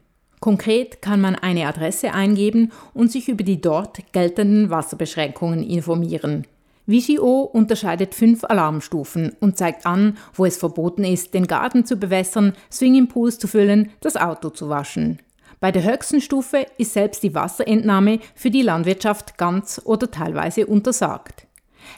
Konkret 0.48 1.02
kann 1.02 1.20
man 1.20 1.36
eine 1.36 1.68
Adresse 1.68 2.14
eingeben 2.14 2.72
und 2.94 3.12
sich 3.12 3.28
über 3.28 3.44
die 3.44 3.60
dort 3.60 4.14
geltenden 4.14 4.70
Wasserbeschränkungen 4.70 5.62
informieren. 5.62 6.48
Vigio 6.86 7.42
unterscheidet 7.42 8.16
fünf 8.16 8.46
Alarmstufen 8.46 9.36
und 9.42 9.58
zeigt 9.58 9.86
an, 9.86 10.18
wo 10.34 10.46
es 10.46 10.56
verboten 10.56 11.04
ist, 11.04 11.34
den 11.34 11.48
Garten 11.48 11.84
zu 11.84 11.98
bewässern, 11.98 12.54
Swingingpools 12.72 13.40
zu 13.40 13.50
füllen, 13.50 13.90
das 14.00 14.16
Auto 14.16 14.50
zu 14.50 14.70
waschen. 14.70 15.20
Bei 15.60 15.74
der 15.74 15.84
höchsten 15.84 16.22
Stufe 16.22 16.66
ist 16.78 16.94
selbst 16.94 17.24
die 17.24 17.36
Wasserentnahme 17.36 18.20
für 18.34 18.50
die 18.50 18.62
Landwirtschaft 18.62 19.38
ganz 19.38 19.82
oder 19.84 20.10
teilweise 20.12 20.66
untersagt. 20.66 21.46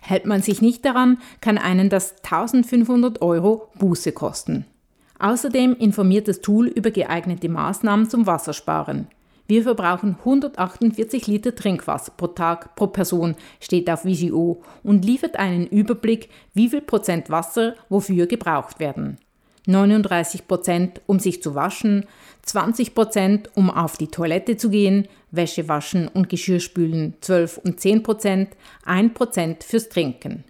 Hält 0.01 0.25
man 0.25 0.41
sich 0.41 0.59
nicht 0.59 0.83
daran, 0.85 1.19
kann 1.39 1.59
einen 1.59 1.89
das 1.89 2.15
1500 2.23 3.21
Euro 3.21 3.69
Buße 3.77 4.11
kosten. 4.11 4.65
Außerdem 5.19 5.75
informiert 5.77 6.27
das 6.27 6.41
Tool 6.41 6.67
über 6.67 6.91
geeignete 6.91 7.49
Maßnahmen 7.49 8.09
zum 8.09 8.25
Wassersparen. 8.25 9.07
Wir 9.47 9.63
verbrauchen 9.63 10.15
148 10.19 11.27
Liter 11.27 11.55
Trinkwasser 11.55 12.13
pro 12.15 12.27
Tag 12.27 12.75
pro 12.75 12.87
Person, 12.87 13.35
steht 13.59 13.89
auf 13.89 14.05
Vigio 14.05 14.61
und 14.83 15.03
liefert 15.03 15.37
einen 15.37 15.67
Überblick, 15.67 16.29
wie 16.53 16.69
viel 16.69 16.81
Prozent 16.81 17.29
Wasser 17.29 17.75
wofür 17.89 18.27
gebraucht 18.27 18.79
werden. 18.79 19.17
39 19.65 20.47
Prozent, 20.47 21.01
um 21.05 21.19
sich 21.19 21.43
zu 21.43 21.55
waschen, 21.55 22.05
20 22.43 22.95
Prozent, 22.95 23.49
um 23.55 23.69
auf 23.69 23.97
die 23.97 24.07
Toilette 24.07 24.55
zu 24.55 24.69
gehen, 24.69 25.07
Wäsche 25.31 25.67
waschen 25.67 26.07
und 26.07 26.29
Geschirrspülen 26.29 27.15
12 27.21 27.57
und 27.57 27.79
10 27.79 28.03
Prozent, 28.03 28.49
1 28.85 29.13
Prozent 29.13 29.63
fürs 29.63 29.89
Trinken. 29.89 30.43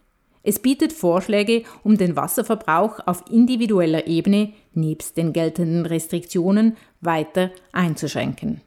Es 0.44 0.60
bietet 0.60 0.94
Vorschläge, 0.94 1.64
um 1.84 1.98
den 1.98 2.16
Wasserverbrauch 2.16 3.00
auf 3.06 3.24
individueller 3.30 4.08
Ebene 4.08 4.54
nebst 4.74 5.18
den 5.18 5.34
geltenden 5.34 5.86
Restriktionen 5.86 6.78
weiter 7.02 7.52
einzuschränken. 7.72 8.62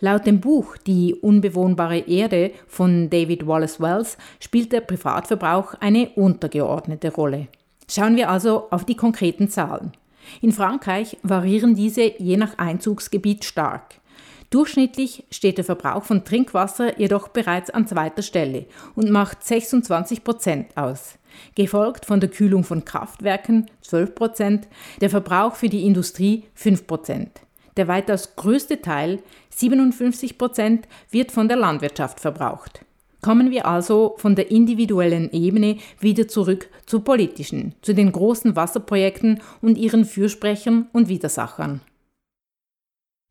Laut 0.00 0.26
dem 0.26 0.40
Buch 0.40 0.76
Die 0.76 1.14
unbewohnbare 1.14 1.98
Erde 1.98 2.52
von 2.66 3.10
David 3.10 3.46
Wallace 3.46 3.80
Wells 3.80 4.18
spielt 4.38 4.72
der 4.72 4.82
Privatverbrauch 4.82 5.74
eine 5.80 6.10
untergeordnete 6.10 7.12
Rolle. 7.12 7.48
Schauen 7.88 8.16
wir 8.16 8.30
also 8.30 8.70
auf 8.70 8.84
die 8.84 8.96
konkreten 8.96 9.48
Zahlen. 9.48 9.92
In 10.40 10.52
Frankreich 10.52 11.16
variieren 11.22 11.74
diese 11.74 12.12
je 12.22 12.36
nach 12.36 12.58
Einzugsgebiet 12.58 13.44
stark. 13.44 13.99
Durchschnittlich 14.50 15.24
steht 15.30 15.58
der 15.58 15.64
Verbrauch 15.64 16.02
von 16.02 16.24
Trinkwasser 16.24 16.98
jedoch 16.98 17.28
bereits 17.28 17.70
an 17.70 17.86
zweiter 17.86 18.22
Stelle 18.22 18.66
und 18.96 19.08
macht 19.08 19.44
26 19.44 20.24
Prozent 20.24 20.76
aus, 20.76 21.18
gefolgt 21.54 22.04
von 22.04 22.18
der 22.18 22.30
Kühlung 22.30 22.64
von 22.64 22.84
Kraftwerken 22.84 23.70
12 23.82 24.14
Prozent, 24.16 24.68
der 25.00 25.08
Verbrauch 25.08 25.54
für 25.54 25.68
die 25.68 25.86
Industrie 25.86 26.44
5 26.54 26.88
Prozent. 26.88 27.30
Der 27.76 27.86
weitaus 27.86 28.34
größte 28.34 28.82
Teil, 28.82 29.22
57 29.50 30.36
Prozent, 30.36 30.88
wird 31.10 31.30
von 31.30 31.46
der 31.46 31.56
Landwirtschaft 31.56 32.18
verbraucht. 32.18 32.84
Kommen 33.22 33.52
wir 33.52 33.66
also 33.66 34.16
von 34.18 34.34
der 34.34 34.50
individuellen 34.50 35.30
Ebene 35.30 35.76
wieder 36.00 36.26
zurück 36.26 36.68
zur 36.86 37.04
politischen, 37.04 37.76
zu 37.82 37.94
den 37.94 38.10
großen 38.10 38.56
Wasserprojekten 38.56 39.40
und 39.62 39.78
ihren 39.78 40.04
Fürsprechern 40.04 40.88
und 40.92 41.08
Widersachern. 41.08 41.82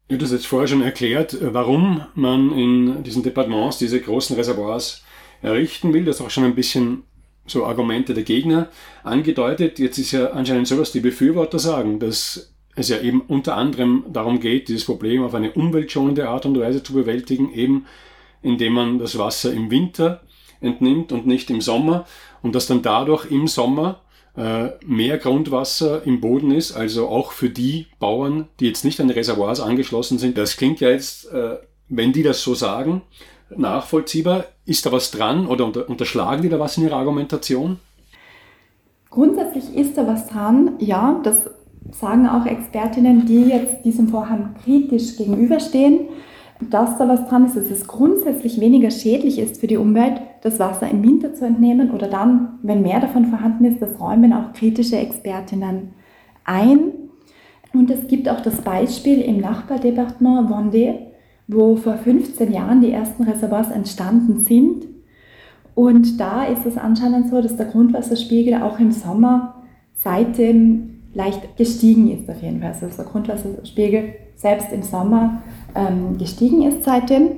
Du 0.09 0.17
hast 0.19 0.31
jetzt 0.31 0.47
vorher 0.47 0.67
schon 0.67 0.81
erklärt, 0.81 1.37
warum 1.39 2.03
man 2.15 2.51
in 2.57 3.03
diesen 3.03 3.21
Departements 3.21 3.77
diese 3.77 4.01
großen 4.01 4.35
Reservoirs 4.35 5.03
errichten 5.43 5.93
will. 5.93 6.03
Das 6.03 6.15
ist 6.15 6.25
auch 6.25 6.31
schon 6.31 6.45
ein 6.45 6.55
bisschen 6.55 7.03
so 7.45 7.63
Argumente 7.63 8.15
der 8.15 8.23
Gegner 8.23 8.69
angedeutet. 9.03 9.77
Jetzt 9.77 9.99
ist 9.99 10.11
ja 10.11 10.31
anscheinend 10.31 10.67
so, 10.67 10.75
dass 10.77 10.91
die 10.91 10.99
Befürworter 10.99 11.59
sagen, 11.59 11.99
dass 11.99 12.55
es 12.75 12.89
ja 12.89 12.99
eben 12.99 13.21
unter 13.21 13.55
anderem 13.55 14.03
darum 14.11 14.39
geht, 14.39 14.67
dieses 14.69 14.85
Problem 14.85 15.23
auf 15.23 15.35
eine 15.35 15.51
umweltschonende 15.51 16.27
Art 16.27 16.47
und 16.47 16.59
Weise 16.59 16.81
zu 16.81 16.93
bewältigen, 16.93 17.53
eben 17.53 17.85
indem 18.41 18.73
man 18.73 18.97
das 18.97 19.19
Wasser 19.19 19.53
im 19.53 19.69
Winter 19.69 20.23
entnimmt 20.59 21.11
und 21.11 21.27
nicht 21.27 21.51
im 21.51 21.61
Sommer 21.61 22.07
und 22.41 22.55
dass 22.55 22.65
dann 22.65 22.81
dadurch 22.81 23.29
im 23.29 23.45
Sommer 23.47 24.01
äh, 24.05 24.08
mehr 24.85 25.17
Grundwasser 25.17 26.05
im 26.05 26.21
Boden 26.21 26.51
ist, 26.51 26.71
also 26.71 27.09
auch 27.09 27.31
für 27.31 27.49
die 27.49 27.87
Bauern, 27.99 28.47
die 28.59 28.67
jetzt 28.67 28.85
nicht 28.85 29.01
an 29.01 29.09
Reservoirs 29.09 29.59
angeschlossen 29.59 30.17
sind. 30.17 30.37
Das 30.37 30.55
klingt 30.55 30.79
ja 30.79 30.89
jetzt, 30.89 31.31
äh, 31.31 31.57
wenn 31.89 32.13
die 32.13 32.23
das 32.23 32.41
so 32.41 32.53
sagen, 32.53 33.01
nachvollziehbar. 33.55 34.45
Ist 34.65 34.85
da 34.85 34.91
was 34.91 35.11
dran 35.11 35.47
oder 35.47 35.65
unterschlagen 35.89 36.43
die 36.43 36.49
da 36.49 36.59
was 36.59 36.77
in 36.77 36.83
ihrer 36.83 36.97
Argumentation? 36.97 37.79
Grundsätzlich 39.09 39.75
ist 39.75 39.97
da 39.97 40.05
was 40.05 40.27
dran, 40.27 40.73
ja. 40.79 41.19
Das 41.23 41.35
sagen 41.91 42.27
auch 42.27 42.45
Expertinnen, 42.45 43.25
die 43.25 43.45
jetzt 43.45 43.83
diesem 43.83 44.09
Vorhaben 44.09 44.55
kritisch 44.63 45.17
gegenüberstehen, 45.17 46.01
dass 46.69 46.97
da 46.97 47.07
was 47.07 47.27
dran 47.27 47.45
ist, 47.45 47.55
dass 47.55 47.71
es 47.71 47.87
grundsätzlich 47.87 48.59
weniger 48.59 48.91
schädlich 48.91 49.39
ist 49.39 49.59
für 49.59 49.67
die 49.67 49.77
Umwelt, 49.77 50.21
das 50.41 50.59
Wasser 50.59 50.89
im 50.89 51.03
Winter 51.03 51.33
zu 51.33 51.45
entnehmen 51.45 51.91
oder 51.91 52.07
dann, 52.07 52.59
wenn 52.61 52.81
mehr 52.81 52.99
davon 52.99 53.25
vorhanden 53.25 53.65
ist, 53.65 53.81
das 53.81 53.99
räumen 53.99 54.33
auch 54.33 54.53
kritische 54.53 54.97
Expertinnen 54.97 55.89
ein. 56.45 56.91
Und 57.73 57.91
es 57.91 58.07
gibt 58.07 58.27
auch 58.29 58.41
das 58.41 58.61
Beispiel 58.61 59.21
im 59.21 59.39
Nachbardepartement 59.39 60.49
Vendée, 60.49 60.95
wo 61.47 61.75
vor 61.75 61.97
15 61.97 62.51
Jahren 62.51 62.81
die 62.81 62.91
ersten 62.91 63.23
Reservoirs 63.23 63.69
entstanden 63.69 64.39
sind. 64.39 64.85
Und 65.75 66.19
da 66.19 66.45
ist 66.45 66.65
es 66.65 66.77
anscheinend 66.77 67.29
so, 67.29 67.41
dass 67.41 67.57
der 67.57 67.67
Grundwasserspiegel 67.67 68.61
auch 68.61 68.79
im 68.79 68.91
Sommer 68.91 69.63
seitdem 69.93 71.01
leicht 71.13 71.57
gestiegen 71.57 72.11
ist 72.11 72.29
auf 72.29 72.41
jeden 72.41 72.59
Fall. 72.59 72.73
Also 72.73 72.87
der 72.87 73.05
Grundwasserspiegel 73.05 74.13
selbst 74.35 74.71
im 74.71 74.83
Sommer 74.83 75.41
ähm, 75.75 76.17
gestiegen 76.17 76.63
ist 76.63 76.83
seitdem. 76.83 77.31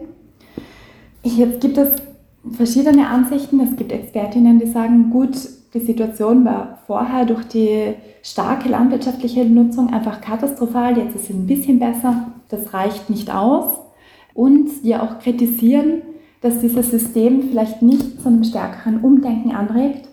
Jetzt 1.23 1.61
gibt 1.61 1.77
es 1.77 2.01
verschiedene 2.49 3.07
Ansichten. 3.07 3.59
Es 3.59 3.75
gibt 3.75 3.91
Expertinnen, 3.91 4.59
die 4.59 4.67
sagen, 4.67 5.09
gut, 5.09 5.35
die 5.73 5.79
Situation 5.79 6.43
war 6.43 6.79
vorher 6.87 7.25
durch 7.25 7.43
die 7.45 7.93
starke 8.23 8.69
landwirtschaftliche 8.69 9.45
Nutzung 9.45 9.93
einfach 9.93 10.21
katastrophal. 10.21 10.97
Jetzt 10.97 11.15
ist 11.15 11.23
es 11.25 11.29
ein 11.29 11.47
bisschen 11.47 11.79
besser. 11.79 12.27
Das 12.49 12.73
reicht 12.73 13.09
nicht 13.09 13.33
aus. 13.33 13.79
Und 14.33 14.83
die 14.83 14.95
auch 14.95 15.19
kritisieren, 15.19 16.01
dass 16.41 16.59
dieses 16.59 16.89
System 16.89 17.43
vielleicht 17.49 17.81
nicht 17.81 18.21
zu 18.21 18.27
einem 18.27 18.43
stärkeren 18.43 19.01
Umdenken 19.01 19.51
anregt, 19.51 20.09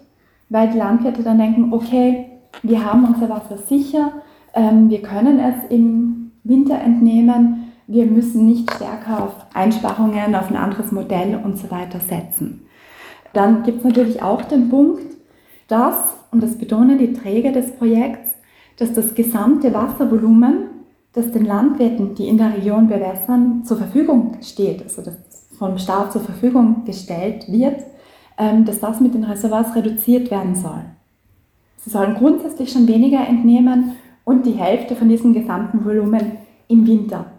weil 0.49 0.71
die 0.71 0.79
Landwirte 0.79 1.23
dann 1.23 1.38
denken, 1.38 1.73
okay, 1.73 2.27
wir 2.62 2.85
haben 2.85 3.05
unser 3.05 3.29
Wasser 3.29 3.59
sicher, 3.59 4.12
ähm, 4.55 4.91
wir 4.91 5.03
können 5.03 5.38
es 5.38 5.71
im 5.71 6.33
Winter 6.45 6.79
entnehmen, 6.79 7.67
wir 7.88 8.05
müssen 8.05 8.46
nicht 8.46 8.70
stärker 8.70 9.24
auf 9.24 9.33
Einsparungen, 9.55 10.35
auf 10.35 10.51
ein 10.51 10.57
anderes 10.57 10.92
Modell 10.92 11.40
und 11.42 11.59
so 11.59 11.70
weiter 11.70 11.98
setzen. 11.98 12.66
Dann 13.33 13.62
gibt 13.62 13.79
es 13.79 13.85
natürlich 13.85 14.22
auch 14.22 14.42
den 14.42 14.68
Punkt, 14.68 15.16
dass, 15.68 15.96
und 16.31 16.42
das 16.42 16.59
betonen 16.59 16.98
die 16.98 17.14
Träger 17.14 17.51
des 17.51 17.72
Projekts, 17.77 18.31
dass 18.77 18.92
das 18.92 19.14
gesamte 19.14 19.72
Wasservolumen, 19.72 20.68
das 21.14 21.33
den 21.33 21.46
Landwirten, 21.46 22.14
die 22.14 22.29
in 22.29 22.37
der 22.37 22.55
Region 22.55 22.88
bewässern, 22.88 23.64
zur 23.64 23.79
Verfügung 23.79 24.37
steht, 24.42 24.83
also 24.83 25.03
das 25.03 25.16
vom 25.59 25.79
Staat 25.79 26.12
zur 26.12 26.20
Verfügung 26.20 26.85
gestellt 26.85 27.51
wird, 27.51 27.83
ähm, 28.37 28.64
dass 28.66 28.81
das 28.81 29.01
mit 29.01 29.14
den 29.14 29.24
Reservoirs 29.24 29.74
reduziert 29.74 30.31
werden 30.31 30.55
soll. 30.55 30.85
Sie 31.79 31.90
sollen 31.90 32.14
grundsätzlich 32.14 32.70
schon 32.70 32.87
weniger 32.87 33.27
entnehmen 33.27 33.96
und 34.24 34.44
die 34.44 34.53
Hälfte 34.53 34.94
von 34.94 35.09
diesem 35.09 35.33
gesamten 35.33 35.85
Volumen 35.85 36.33
im 36.68 36.87
Winter. 36.87 37.38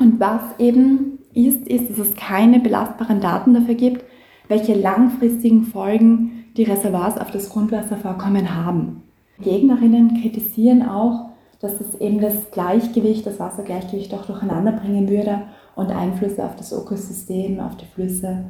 Und 0.00 0.18
was 0.18 0.40
eben 0.58 1.18
ist, 1.34 1.68
ist, 1.68 1.90
dass 1.90 2.08
es 2.08 2.16
keine 2.16 2.58
belastbaren 2.58 3.20
Daten 3.20 3.54
dafür 3.54 3.74
gibt, 3.74 4.04
welche 4.48 4.74
langfristigen 4.74 5.64
Folgen 5.64 6.46
die 6.56 6.64
Reservoirs 6.64 7.18
auf 7.18 7.30
das 7.30 7.50
Grundwasservorkommen 7.50 8.54
haben. 8.56 9.02
Gegnerinnen 9.38 10.20
kritisieren 10.20 10.82
auch, 10.82 11.30
dass 11.60 11.80
es 11.80 12.00
eben 12.00 12.20
das 12.20 12.50
Gleichgewicht, 12.50 13.26
das 13.26 13.38
Wassergleichgewicht 13.38 14.12
auch 14.14 14.24
durcheinander 14.24 14.72
bringen 14.72 15.08
würde 15.08 15.42
und 15.76 15.90
Einflüsse 15.90 16.44
auf 16.44 16.56
das 16.56 16.72
Ökosystem, 16.72 17.60
auf 17.60 17.76
die 17.76 17.86
Flüsse 17.86 18.46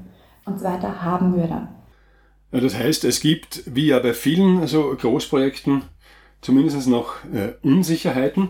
und 0.46 0.58
so 0.58 0.64
weiter 0.64 1.02
haben 1.02 1.34
würde. 1.34 1.68
Das 2.52 2.76
heißt, 2.76 3.04
es 3.04 3.20
gibt, 3.20 3.62
wie 3.66 3.88
ja 3.88 3.98
bei 3.98 4.14
vielen 4.14 4.66
so 4.66 4.94
Großprojekten, 4.96 5.82
zumindest 6.40 6.88
noch 6.88 7.16
äh, 7.32 7.54
Unsicherheiten. 7.62 8.48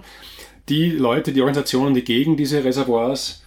Die 0.69 0.91
Leute, 0.91 1.33
die 1.33 1.41
Organisationen, 1.41 1.95
die 1.95 2.05
gegen 2.05 2.37
diese 2.37 2.65
Reservoirs 2.65 3.43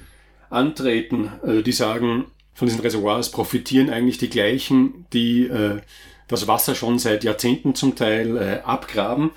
antreten, 0.49 1.30
also 1.41 1.62
die 1.62 1.71
sagen, 1.71 2.26
von 2.54 2.67
diesen 2.67 2.82
Reservoirs 2.82 3.32
profitieren 3.32 3.89
eigentlich 3.89 4.17
die 4.17 4.30
gleichen, 4.30 5.06
die 5.13 5.47
äh, 5.47 5.80
das 6.28 6.47
Wasser 6.47 6.76
schon 6.76 6.99
seit 6.99 7.23
Jahrzehnten 7.23 7.76
zum 7.76 7.95
Teil 7.95 8.38
äh, 8.38 8.60
abgraben. 8.63 9.32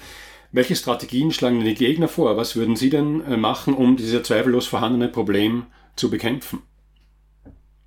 Welche 0.53 0.77
Strategien 0.77 1.33
schlagen 1.33 1.61
die 1.61 1.75
Gegner 1.75 2.09
vor? 2.09 2.37
Was 2.37 2.57
würden 2.57 2.77
Sie 2.77 2.91
denn 2.91 3.23
äh, 3.25 3.37
machen, 3.37 3.75
um 3.75 3.97
dieses 3.97 4.23
zweifellos 4.23 4.67
vorhandene 4.67 5.09
Problem 5.09 5.65
zu 5.97 6.11
bekämpfen? 6.11 6.63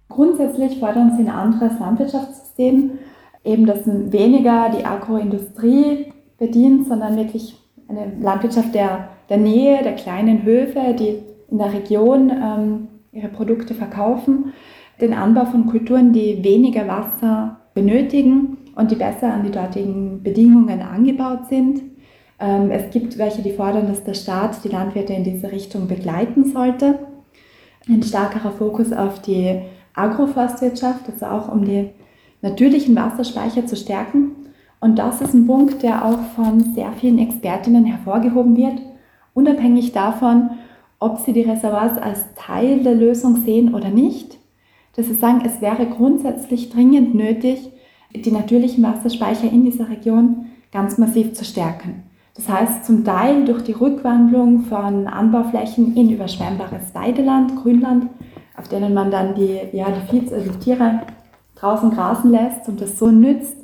Grundsätzlich 0.10 0.80
fordern 0.80 1.16
Sie 1.16 1.24
ein 1.24 1.30
anderes 1.30 1.80
Landwirtschaftssystem, 1.80 2.92
eben 3.44 3.66
das 3.66 3.80
weniger 3.86 4.72
die 4.76 4.86
Agroindustrie 4.86 6.12
bedient, 6.38 6.88
sondern 6.88 7.16
wirklich 7.16 7.56
eine 7.88 8.12
Landwirtschaft 8.20 8.74
der, 8.74 9.10
der 9.30 9.38
Nähe, 9.38 9.84
der 9.84 9.94
kleinen 9.94 10.44
Höfe, 10.44 10.96
die 10.98 11.20
in 11.50 11.58
der 11.58 11.74
Region 11.74 12.30
ähm, 12.32 12.88
ihre 13.12 13.30
Produkte 13.30 13.74
verkaufen, 13.74 14.54
den 15.02 15.14
Anbau 15.14 15.46
von 15.46 15.68
Kulturen, 15.68 16.14
die 16.14 16.44
weniger 16.44 16.88
Wasser 16.88 17.60
benötigen 17.74 18.58
und 18.76 18.92
die 18.92 18.96
besser 18.96 19.34
an 19.34 19.44
die 19.44 19.52
dortigen 19.52 20.24
Bedingungen 20.24 20.82
angebaut 20.82 21.48
sind. 21.50 21.82
Ähm, 22.40 22.72
es 22.72 22.90
gibt 22.92 23.18
welche, 23.18 23.42
die 23.42 23.52
fordern, 23.52 23.88
dass 23.88 24.04
der 24.04 24.14
Staat 24.14 24.64
die 24.64 24.70
Landwirte 24.70 25.14
in 25.14 25.24
diese 25.24 25.52
Richtung 25.52 25.88
begleiten 25.88 26.46
sollte. 26.46 27.00
Ein 27.88 28.04
stärkerer 28.04 28.52
Fokus 28.52 28.92
auf 28.92 29.22
die 29.22 29.62
Agroforstwirtschaft, 29.94 31.10
also 31.10 31.26
auch 31.26 31.52
um 31.52 31.66
die 31.66 31.90
natürlichen 32.42 32.96
Wasserspeicher 32.96 33.66
zu 33.66 33.76
stärken. 33.76 34.32
Und 34.80 34.98
das 34.98 35.22
ist 35.22 35.34
ein 35.34 35.48
Punkt, 35.48 35.84
der 35.84 36.06
auch 36.06 36.20
von 36.36 36.74
sehr 36.74 36.92
vielen 36.94 37.20
Expertinnen 37.20 37.86
hervorgehoben 37.86 38.56
wird, 38.56 38.80
unabhängig 39.34 39.92
davon, 39.92 40.52
ob 41.00 41.20
sie 41.20 41.34
die 41.34 41.42
Reservoirs 41.42 41.98
als 41.98 42.26
Teil 42.36 42.84
der 42.84 42.96
Lösung 42.96 43.38
sehen 43.38 43.74
oder 43.74 43.90
nicht. 43.90 44.38
Dass 44.96 45.08
sie 45.08 45.14
sagen, 45.14 45.42
es 45.46 45.62
wäre 45.62 45.86
grundsätzlich 45.86 46.70
dringend 46.70 47.16
nötig, 47.16 47.72
die 48.14 48.32
natürlichen 48.32 48.84
Wasserspeicher 48.84 49.50
in 49.52 49.64
dieser 49.64 49.90
Region 49.90 50.48
ganz 50.72 50.98
massiv 50.98 51.34
zu 51.34 51.46
stärken. 51.46 52.04
Das 52.36 52.50
heißt 52.50 52.86
zum 52.86 53.04
Teil 53.04 53.46
durch 53.46 53.64
die 53.64 53.74
Rückwandlung 53.74 54.62
von 54.62 55.08
Anbauflächen 55.08 55.96
in 55.96 56.10
überschwemmbares 56.10 56.96
Weideland, 56.96 57.56
Grünland, 57.58 58.08
auf 58.56 58.68
denen 58.68 58.94
man 58.94 59.12
dann 59.12 59.36
die, 59.36 59.60
ja, 59.74 59.88
die, 59.90 60.08
Vieh, 60.10 60.34
also 60.34 60.52
die 60.52 60.60
Tiere 60.60 61.02
draußen 61.56 61.92
grasen 61.92 62.32
lässt 62.32 62.68
und 62.68 62.82
das 62.82 62.98
so 62.98 63.08
nützt, 63.12 63.58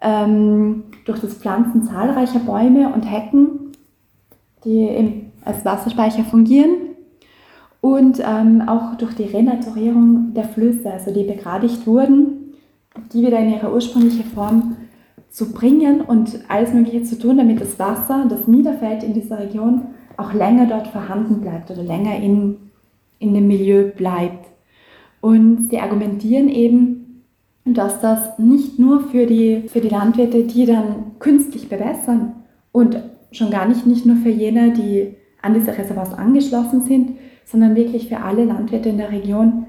ähm, 0.00 0.84
durch 1.04 1.20
das 1.20 1.34
Pflanzen 1.34 1.82
zahlreicher 1.82 2.40
Bäume 2.40 2.92
und 2.92 3.02
Hecken, 3.02 3.59
die 4.64 5.24
als 5.44 5.64
Wasserspeicher 5.64 6.24
fungieren 6.24 6.90
und 7.80 8.20
ähm, 8.20 8.62
auch 8.66 8.96
durch 8.96 9.14
die 9.14 9.24
Renaturierung 9.24 10.34
der 10.34 10.44
Flüsse, 10.44 10.92
also 10.92 11.12
die 11.12 11.24
begradigt 11.24 11.86
wurden, 11.86 12.54
die 13.12 13.26
wieder 13.26 13.38
in 13.38 13.54
ihre 13.54 13.72
ursprüngliche 13.72 14.24
Form 14.24 14.76
zu 15.30 15.52
bringen 15.52 16.00
und 16.00 16.40
alles 16.48 16.72
Mögliche 16.72 17.04
zu 17.04 17.18
tun, 17.18 17.38
damit 17.38 17.60
das 17.60 17.78
Wasser, 17.78 18.26
das 18.28 18.48
niederfällt 18.48 19.02
in 19.02 19.14
dieser 19.14 19.38
Region, 19.38 19.82
auch 20.16 20.34
länger 20.34 20.66
dort 20.66 20.88
vorhanden 20.88 21.40
bleibt 21.40 21.70
oder 21.70 21.82
länger 21.82 22.16
in, 22.16 22.56
in 23.18 23.32
dem 23.32 23.46
Milieu 23.46 23.90
bleibt. 23.90 24.46
Und 25.20 25.68
sie 25.70 25.78
argumentieren 25.78 26.48
eben, 26.48 27.22
dass 27.64 28.00
das 28.00 28.38
nicht 28.38 28.78
nur 28.78 29.00
für 29.00 29.26
die, 29.26 29.68
für 29.68 29.80
die 29.80 29.88
Landwirte, 29.88 30.44
die 30.44 30.66
dann 30.66 31.12
künstlich 31.18 31.68
bewässern 31.68 32.32
und 32.72 32.98
schon 33.32 33.50
gar 33.50 33.66
nicht, 33.66 33.86
nicht 33.86 34.06
nur 34.06 34.16
für 34.16 34.30
jene, 34.30 34.72
die 34.72 35.14
an 35.42 35.54
diese 35.54 35.76
Reservoirs 35.76 36.12
angeschlossen 36.14 36.82
sind, 36.82 37.18
sondern 37.44 37.74
wirklich 37.74 38.08
für 38.08 38.18
alle 38.18 38.44
Landwirte 38.44 38.90
in 38.90 38.98
der 38.98 39.10
Region 39.10 39.66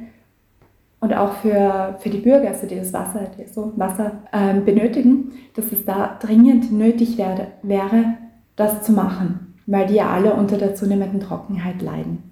und 1.00 1.13
auch 1.13 1.34
für, 1.38 1.97
für 2.00 2.10
die 2.10 2.19
Bürger, 2.19 2.50
also 2.50 2.67
die 2.67 2.76
das 2.76 2.93
Wasser, 2.93 3.32
die 3.38 3.52
so 3.52 3.74
Wasser 3.76 4.21
ähm, 4.32 4.65
benötigen, 4.65 5.32
dass 5.56 5.71
es 5.71 5.84
da 5.84 6.19
dringend 6.21 6.71
nötig 6.71 7.17
werde, 7.17 7.47
wäre, 7.63 8.17
das 8.56 8.84
zu 8.84 8.91
machen, 8.91 9.56
weil 9.65 9.88
die 9.88 9.95
ja 9.95 10.10
alle 10.10 10.34
unter 10.34 10.58
der 10.58 10.76
zunehmenden 10.76 11.19
Trockenheit 11.19 11.82
leiden. 11.82 12.32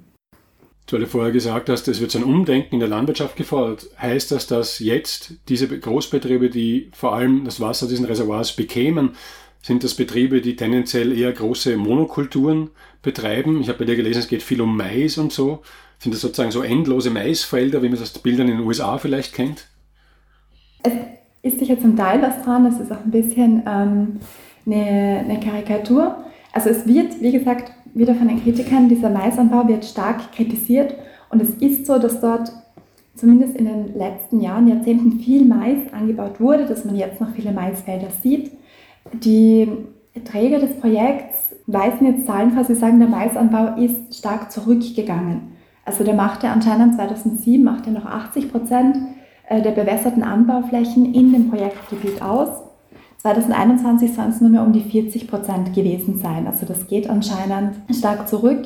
Du 0.85 1.05
vorher 1.05 1.31
gesagt 1.31 1.69
hast, 1.69 1.87
es 1.87 2.01
wird 2.01 2.09
so 2.09 2.17
ein 2.17 2.23
Umdenken 2.23 2.75
in 2.75 2.79
der 2.79 2.89
Landwirtschaft 2.89 3.35
gefordert. 3.35 3.87
Heißt 4.01 4.31
das, 4.31 4.47
dass 4.47 4.79
jetzt 4.79 5.33
diese 5.47 5.67
Großbetriebe, 5.67 6.49
die 6.49 6.89
vor 6.93 7.13
allem 7.13 7.45
das 7.45 7.61
Wasser 7.61 7.87
diesen 7.87 8.05
Reservoirs 8.05 8.55
bekämen, 8.55 9.11
sind 9.61 9.83
das 9.83 9.95
Betriebe, 9.95 10.41
die 10.41 10.55
tendenziell 10.55 11.17
eher 11.17 11.31
große 11.31 11.75
Monokulturen 11.77 12.69
betreiben? 13.01 13.61
Ich 13.61 13.69
habe 13.69 13.79
bei 13.79 13.85
dir 13.85 13.95
gelesen, 13.95 14.19
es 14.19 14.27
geht 14.27 14.43
viel 14.43 14.61
um 14.61 14.75
Mais 14.75 15.17
und 15.17 15.31
so. 15.31 15.61
Sind 15.99 16.13
das 16.13 16.21
sozusagen 16.21 16.51
so 16.51 16.61
endlose 16.61 17.09
Maisfelder, 17.09 17.81
wie 17.81 17.89
man 17.89 17.99
das 17.99 18.15
aus 18.15 18.19
Bildern 18.19 18.47
in 18.47 18.57
den 18.57 18.65
USA 18.65 18.97
vielleicht 18.97 19.33
kennt? 19.33 19.67
Es 20.81 20.93
ist 21.41 21.59
sicher 21.59 21.79
zum 21.79 21.97
Teil 21.97 22.21
was 22.21 22.41
dran, 22.43 22.63
das 22.63 22.79
ist 22.79 22.91
auch 22.91 23.03
ein 23.03 23.11
bisschen 23.11 23.63
ähm, 23.67 24.19
eine, 24.65 25.19
eine 25.19 25.39
Karikatur. 25.41 26.23
Also 26.53 26.69
es 26.69 26.87
wird, 26.87 27.21
wie 27.21 27.31
gesagt, 27.31 27.71
wieder 27.93 28.15
von 28.15 28.27
den 28.27 28.41
Kritikern, 28.41 28.87
dieser 28.87 29.09
Maisanbau 29.09 29.67
wird 29.67 29.83
stark 29.83 30.31
kritisiert 30.31 30.95
und 31.29 31.41
es 31.41 31.49
ist 31.55 31.85
so, 31.85 31.99
dass 31.99 32.21
dort 32.21 32.51
zumindest 33.15 33.55
in 33.57 33.65
den 33.65 33.97
letzten 33.97 34.39
Jahren, 34.39 34.67
Jahrzehnten 34.67 35.19
viel 35.19 35.45
Mais 35.45 35.91
angebaut 35.91 36.39
wurde, 36.39 36.65
dass 36.65 36.85
man 36.85 36.95
jetzt 36.95 37.19
noch 37.19 37.31
viele 37.31 37.51
Maisfelder 37.51 38.07
sieht. 38.23 38.51
Die 39.13 39.67
Träger 40.25 40.59
des 40.59 40.79
Projekts 40.79 41.55
weisen 41.67 42.07
jetzt 42.07 42.25
Zahlen 42.25 42.51
vor, 42.51 42.63
sie 42.63 42.75
sagen, 42.75 42.99
der 42.99 43.09
Maisanbau 43.09 43.75
ist 43.75 44.17
stark 44.17 44.51
zurückgegangen. 44.51 45.53
Also 45.85 46.03
der 46.03 46.13
machte 46.13 46.49
anscheinend 46.49 46.95
2007 46.95 47.63
machte 47.63 47.91
noch 47.91 48.05
80 48.05 48.51
Prozent 48.51 48.97
äh, 49.47 49.61
der 49.61 49.71
bewässerten 49.71 50.23
Anbauflächen 50.23 51.13
in 51.13 51.31
dem 51.31 51.49
Projektgebiet 51.49 52.21
aus. 52.21 52.49
2021 53.17 54.13
sollen 54.13 54.29
es 54.29 54.41
nur 54.41 54.49
mehr 54.49 54.63
um 54.63 54.71
die 54.71 54.83
40 54.83 55.27
Prozent 55.27 55.73
gewesen 55.73 56.19
sein. 56.19 56.47
Also 56.47 56.65
das 56.65 56.87
geht 56.87 57.09
anscheinend 57.09 57.75
stark 57.91 58.29
zurück. 58.29 58.65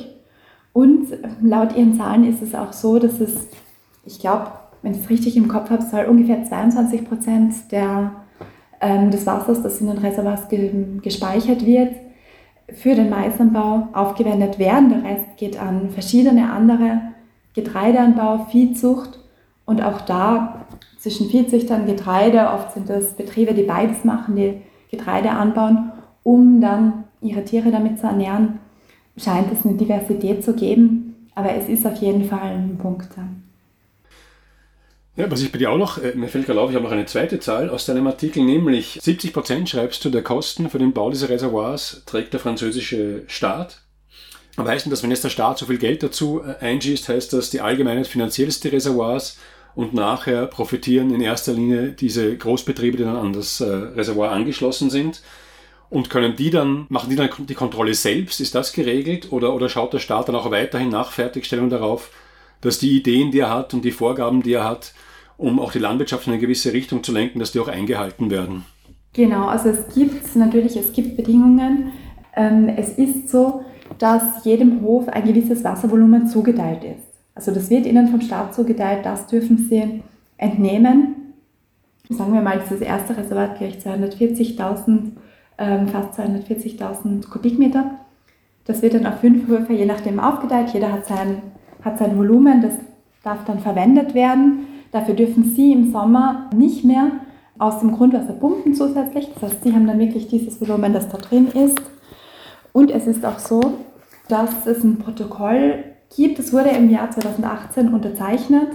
Und 0.72 1.08
laut 1.42 1.76
ihren 1.76 1.94
Zahlen 1.94 2.24
ist 2.24 2.42
es 2.42 2.54
auch 2.54 2.72
so, 2.72 2.98
dass 2.98 3.20
es, 3.20 3.48
ich 4.04 4.18
glaube, 4.18 4.48
wenn 4.82 4.92
ich 4.92 5.00
es 5.00 5.10
richtig 5.10 5.36
im 5.36 5.48
Kopf 5.48 5.70
habe, 5.70 5.82
soll 5.82 6.04
ungefähr 6.04 6.44
22 6.44 7.08
Prozent 7.08 7.72
der, 7.72 8.12
ähm, 8.84 9.10
des 9.10 9.26
Wassers, 9.26 9.62
das 9.62 9.80
in 9.80 9.86
den 9.86 9.98
Reservoirs 9.98 10.48
ge 10.48 10.70
gespeichert 11.02 11.64
wird, 11.64 11.94
für 12.72 12.94
den 12.94 13.10
Maisanbau 13.10 13.88
aufgewendet 13.92 14.58
werden. 14.58 14.90
Der 14.90 15.10
Rest 15.10 15.36
geht 15.36 15.60
an 15.60 15.90
verschiedene 15.90 16.50
andere 16.50 17.00
Getreideanbau, 17.54 18.46
Viehzucht 18.50 19.18
und 19.64 19.82
auch 19.82 20.02
da 20.02 20.66
zwischen 20.98 21.28
Viehzüchtern, 21.28 21.86
Getreide, 21.86 22.50
oft 22.54 22.72
sind 22.72 22.88
das 22.88 23.14
Betriebe, 23.14 23.54
die 23.54 23.62
beides 23.62 24.04
machen, 24.04 24.36
die 24.36 24.62
Getreide 24.90 25.30
anbauen, 25.30 25.92
um 26.22 26.60
dann 26.60 27.04
ihre 27.20 27.44
Tiere 27.44 27.70
damit 27.70 27.98
zu 27.98 28.06
ernähren, 28.06 28.58
scheint 29.16 29.52
es 29.52 29.64
eine 29.64 29.76
Diversität 29.76 30.44
zu 30.44 30.54
geben, 30.54 31.28
aber 31.34 31.54
es 31.54 31.68
ist 31.68 31.86
auf 31.86 31.96
jeden 31.96 32.24
Fall 32.24 32.40
ein 32.40 32.78
Punkt. 32.78 33.10
Ja, 35.16 35.30
was 35.30 35.42
ich 35.42 35.52
bei 35.52 35.58
dir 35.58 35.70
auch 35.70 35.78
noch, 35.78 35.98
äh, 35.98 36.12
mir 36.16 36.26
fällt 36.26 36.46
gerade 36.46 36.60
auf, 36.60 36.70
ich 36.70 36.74
habe 36.74 36.84
noch 36.84 36.92
eine 36.92 37.06
zweite 37.06 37.38
Zahl 37.38 37.70
aus 37.70 37.86
deinem 37.86 38.08
Artikel, 38.08 38.42
nämlich 38.42 38.98
70 39.00 39.32
Prozent 39.32 39.68
schreibst 39.68 40.04
du 40.04 40.10
der 40.10 40.24
Kosten 40.24 40.68
für 40.68 40.80
den 40.80 40.92
Bau 40.92 41.08
dieser 41.08 41.28
Reservoirs 41.28 42.02
trägt 42.04 42.32
der 42.32 42.40
französische 42.40 43.22
Staat. 43.28 43.82
Aber 44.56 44.70
heißt 44.70 44.86
denn 44.86 44.90
das, 44.90 45.04
wenn 45.04 45.10
jetzt 45.10 45.22
der 45.22 45.30
Staat 45.30 45.58
so 45.58 45.66
viel 45.66 45.78
Geld 45.78 46.02
dazu 46.02 46.42
äh, 46.42 46.64
einschießt, 46.64 47.08
heißt 47.08 47.32
das, 47.32 47.50
die 47.50 47.60
Allgemeinheit 47.60 48.08
finanziert 48.08 48.64
die 48.64 48.68
Reservoirs 48.68 49.38
und 49.76 49.94
nachher 49.94 50.46
profitieren 50.46 51.14
in 51.14 51.20
erster 51.20 51.52
Linie 51.52 51.92
diese 51.92 52.36
Großbetriebe, 52.36 52.96
die 52.96 53.04
dann 53.04 53.16
an 53.16 53.32
das 53.32 53.60
äh, 53.60 53.66
Reservoir 53.66 54.32
angeschlossen 54.32 54.90
sind? 54.90 55.22
Und 55.90 56.10
können 56.10 56.34
die 56.34 56.50
dann, 56.50 56.86
machen 56.88 57.10
die 57.10 57.16
dann 57.16 57.30
die 57.38 57.54
Kontrolle 57.54 57.94
selbst? 57.94 58.40
Ist 58.40 58.56
das 58.56 58.72
geregelt? 58.72 59.30
Oder, 59.30 59.54
oder 59.54 59.68
schaut 59.68 59.92
der 59.92 60.00
Staat 60.00 60.28
dann 60.28 60.34
auch 60.34 60.50
weiterhin 60.50 60.88
nach 60.88 61.12
Fertigstellung 61.12 61.70
darauf, 61.70 62.10
dass 62.60 62.80
die 62.80 62.96
Ideen, 62.96 63.30
die 63.30 63.40
er 63.40 63.50
hat 63.50 63.74
und 63.74 63.84
die 63.84 63.92
Vorgaben, 63.92 64.42
die 64.42 64.54
er 64.54 64.64
hat, 64.64 64.92
um 65.36 65.60
auch 65.60 65.72
die 65.72 65.78
Landwirtschaft 65.78 66.26
in 66.26 66.32
eine 66.32 66.40
gewisse 66.40 66.72
Richtung 66.72 67.02
zu 67.02 67.12
lenken, 67.12 67.38
dass 67.38 67.52
die 67.52 67.60
auch 67.60 67.68
eingehalten 67.68 68.30
werden? 68.30 68.64
Genau, 69.12 69.46
also 69.46 69.68
es 69.68 69.94
gibt 69.94 70.34
natürlich, 70.36 70.76
es 70.76 70.92
gibt 70.92 71.16
Bedingungen. 71.16 71.92
Ähm, 72.34 72.68
es 72.68 72.90
ist 72.98 73.28
so, 73.28 73.64
dass 73.98 74.44
jedem 74.44 74.82
Hof 74.82 75.08
ein 75.08 75.24
gewisses 75.24 75.62
Wasservolumen 75.62 76.26
zugeteilt 76.26 76.84
ist. 76.84 77.14
Also 77.34 77.52
das 77.52 77.70
wird 77.70 77.86
ihnen 77.86 78.08
vom 78.08 78.20
Staat 78.20 78.54
zugeteilt, 78.54 79.04
das 79.04 79.26
dürfen 79.26 79.58
sie 79.68 80.02
entnehmen. 80.36 81.34
Sagen 82.08 82.34
wir 82.34 82.42
mal, 82.42 82.60
das 82.68 82.80
erste 82.80 83.16
Reservat 83.16 83.56
kriegt 83.56 83.86
240.000, 83.86 85.12
ähm, 85.58 85.88
fast 85.88 86.18
240.000 86.18 87.28
Kubikmeter. 87.28 87.98
Das 88.66 88.82
wird 88.82 88.94
dann 88.94 89.06
auf 89.06 89.20
fünf 89.20 89.46
Höfe 89.46 89.72
je 89.72 89.86
nachdem 89.86 90.20
aufgeteilt. 90.20 90.70
Jeder 90.72 90.92
hat 90.92 91.06
sein, 91.06 91.42
hat 91.82 91.98
sein 91.98 92.16
Volumen, 92.16 92.62
das 92.62 92.74
darf 93.22 93.44
dann 93.44 93.60
verwendet 93.60 94.14
werden. 94.14 94.66
Dafür 94.94 95.14
dürfen 95.14 95.42
sie 95.42 95.72
im 95.72 95.90
Sommer 95.90 96.48
nicht 96.54 96.84
mehr 96.84 97.10
aus 97.58 97.80
dem 97.80 97.90
Grundwasser 97.90 98.32
pumpen 98.32 98.74
zusätzlich. 98.74 99.28
Das 99.34 99.42
heißt, 99.42 99.64
sie 99.64 99.72
haben 99.72 99.88
dann 99.88 99.98
wirklich 99.98 100.28
dieses 100.28 100.60
Volumen, 100.60 100.92
das 100.92 101.08
da 101.08 101.18
drin 101.18 101.48
ist. 101.48 101.82
Und 102.72 102.92
es 102.92 103.08
ist 103.08 103.26
auch 103.26 103.40
so, 103.40 103.60
dass 104.28 104.68
es 104.68 104.84
ein 104.84 105.00
Protokoll 105.00 105.82
gibt. 106.14 106.38
Es 106.38 106.52
wurde 106.52 106.68
im 106.68 106.88
Jahr 106.90 107.10
2018 107.10 107.92
unterzeichnet 107.92 108.68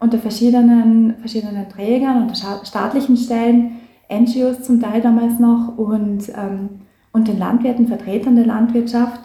unter 0.00 0.18
verschiedenen, 0.18 1.14
verschiedenen 1.20 1.66
Trägern, 1.70 2.24
unter 2.24 2.62
staatlichen 2.66 3.16
Stellen, 3.16 3.80
NGOs 4.12 4.64
zum 4.64 4.82
Teil 4.82 5.00
damals 5.00 5.38
noch 5.38 5.78
und, 5.78 6.28
ähm, 6.36 6.80
und 7.12 7.26
den 7.26 7.38
Landwirten, 7.38 7.88
Vertretern 7.88 8.36
der 8.36 8.44
Landwirtschaft, 8.44 9.22